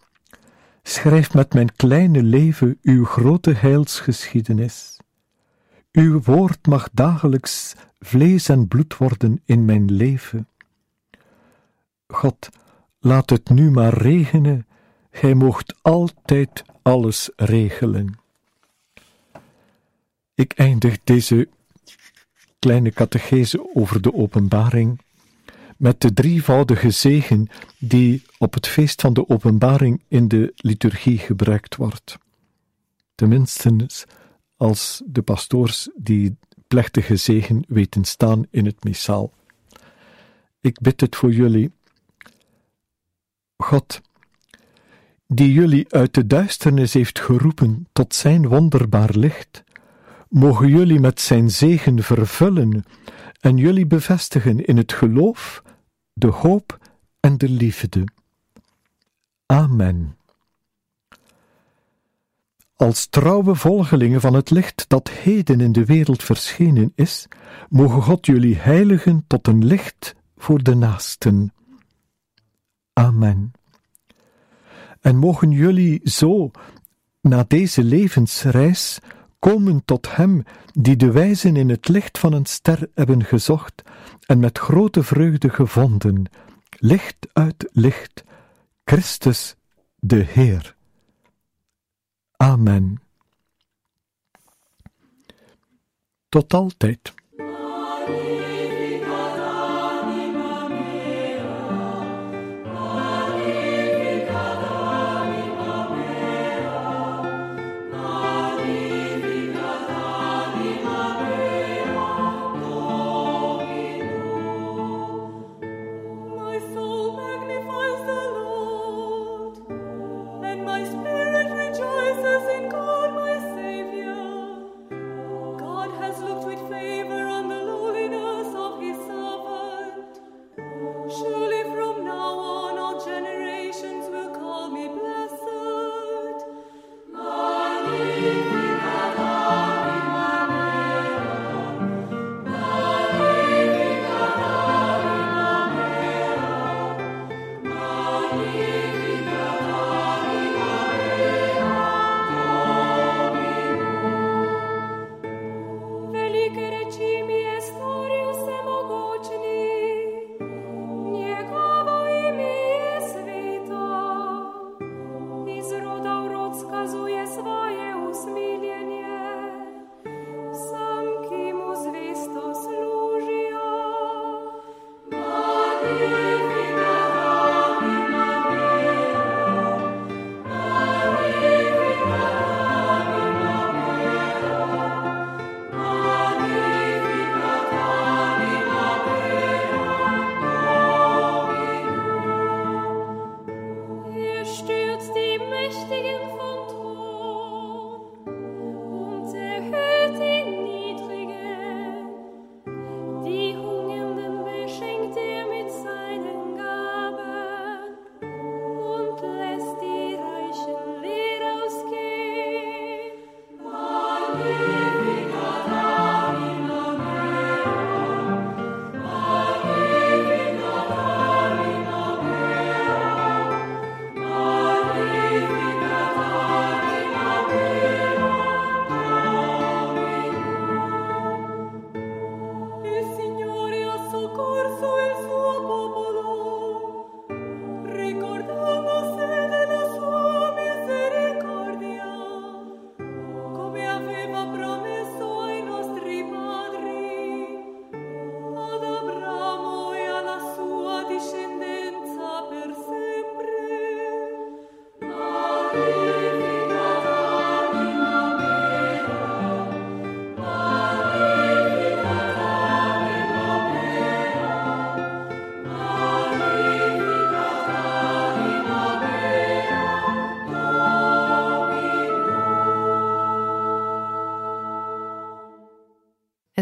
Schrijf 0.89 1.33
met 1.33 1.53
mijn 1.53 1.75
kleine 1.75 2.23
leven 2.23 2.79
uw 2.81 3.05
grote 3.05 3.53
heilsgeschiedenis. 3.53 4.97
Uw 5.91 6.21
woord 6.21 6.67
mag 6.67 6.89
dagelijks 6.91 7.75
vlees 7.99 8.49
en 8.49 8.67
bloed 8.67 8.97
worden 8.97 9.41
in 9.45 9.65
mijn 9.65 9.91
leven. 9.91 10.47
God, 12.07 12.49
laat 12.99 13.29
het 13.29 13.49
nu 13.49 13.71
maar 13.71 13.93
regenen, 13.93 14.67
gij 15.11 15.33
moogt 15.33 15.75
altijd 15.81 16.63
alles 16.81 17.29
regelen. 17.35 18.19
Ik 20.35 20.53
eindig 20.53 20.97
deze 21.03 21.49
kleine 22.59 22.91
catechese 22.91 23.75
over 23.75 24.01
de 24.01 24.13
openbaring 24.13 25.01
met 25.77 26.01
de 26.01 26.13
drievoudige 26.13 26.89
zegen 26.89 27.47
die 27.79 28.23
op 28.37 28.53
het 28.53 28.67
feest 28.67 29.01
van 29.01 29.13
de 29.13 29.29
openbaring 29.29 30.03
in 30.07 30.27
de 30.27 30.51
liturgie 30.55 31.17
gebruikt 31.17 31.75
wordt. 31.75 32.17
Tenminste, 33.15 33.89
als 34.57 35.01
de 35.05 35.21
pastoors 35.21 35.89
die 35.95 36.37
plechtige 36.67 37.15
zegen 37.15 37.63
weten 37.67 38.05
staan 38.05 38.45
in 38.49 38.65
het 38.65 38.83
missaal. 38.83 39.33
Ik 40.61 40.79
bid 40.79 41.01
het 41.01 41.15
voor 41.15 41.31
jullie. 41.31 41.71
God, 43.57 44.01
die 45.27 45.53
jullie 45.53 45.93
uit 45.93 46.13
de 46.13 46.27
duisternis 46.27 46.93
heeft 46.93 47.19
geroepen 47.19 47.87
tot 47.93 48.15
zijn 48.15 48.47
wonderbaar 48.47 49.09
licht, 49.15 49.63
mogen 50.29 50.67
jullie 50.67 50.99
met 50.99 51.21
zijn 51.21 51.51
zegen 51.51 52.03
vervullen 52.03 52.83
en 53.47 53.57
jullie 53.57 53.85
bevestigen 53.85 54.65
in 54.65 54.77
het 54.77 54.93
geloof 54.93 55.63
de 56.13 56.27
hoop 56.27 56.77
en 57.19 57.37
de 57.37 57.49
liefde. 57.49 58.03
Amen. 59.45 60.17
Als 62.75 63.05
trouwe 63.05 63.55
volgelingen 63.55 64.21
van 64.21 64.33
het 64.33 64.49
licht 64.49 64.85
dat 64.87 65.09
heden 65.09 65.61
in 65.61 65.71
de 65.71 65.85
wereld 65.85 66.23
verschenen 66.23 66.91
is, 66.95 67.27
mogen 67.69 68.01
God 68.01 68.25
jullie 68.25 68.55
heiligen 68.55 69.23
tot 69.27 69.47
een 69.47 69.65
licht 69.65 70.15
voor 70.37 70.63
de 70.63 70.75
naasten. 70.75 71.53
Amen. 72.93 73.51
En 75.01 75.17
mogen 75.17 75.51
jullie 75.51 76.01
zo, 76.03 76.51
na 77.21 77.45
deze 77.47 77.83
levensreis, 77.83 78.99
komen 79.39 79.85
tot 79.85 80.15
Hem 80.15 80.43
die 80.73 80.95
de 80.95 81.11
wijzen 81.11 81.55
in 81.55 81.69
het 81.69 81.87
licht 81.87 82.17
van 82.17 82.33
een 82.33 82.45
ster 82.45 82.89
hebben 82.93 83.23
gezocht 83.23 83.83
en 84.25 84.39
met 84.39 84.57
grote 84.57 85.03
vreugde 85.03 85.49
gevonden, 85.49 86.31
licht 86.69 87.27
uit 87.33 87.69
licht, 87.71 88.23
Christus 88.83 89.55
de 89.95 90.25
Heer. 90.27 90.75
Amen. 92.37 93.01
Tot 96.29 96.53
altijd. 96.53 97.13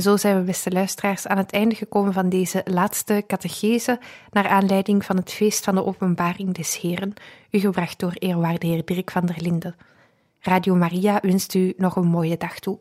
Zo 0.06 0.18
zijn 0.18 0.38
we, 0.38 0.44
beste 0.44 0.72
luisteraars, 0.72 1.28
aan 1.28 1.38
het 1.38 1.52
einde 1.52 1.76
gekomen 1.76 2.14
van 2.14 2.30
deze 2.30 2.62
laatste 2.66 3.24
catechese 3.28 4.00
naar 4.32 4.48
aanleiding 4.48 5.06
van 5.06 5.16
het 5.18 5.32
feest 5.32 5.64
van 5.64 5.76
de 5.76 5.86
openbaring 5.86 6.54
des 6.54 6.80
Heren, 6.80 7.14
u 7.52 7.60
gebracht 7.60 8.00
door 8.00 8.14
eerwaarde 8.14 8.68
heer 8.68 8.86
Dirk 8.86 9.12
van 9.12 9.26
der 9.26 9.42
Linden. 9.42 9.76
Radio 10.40 10.76
Maria 10.76 11.20
wenst 11.22 11.54
u 11.54 11.74
nog 11.78 11.96
een 11.96 12.08
mooie 12.08 12.38
dag 12.38 12.60
toe. 12.60 12.80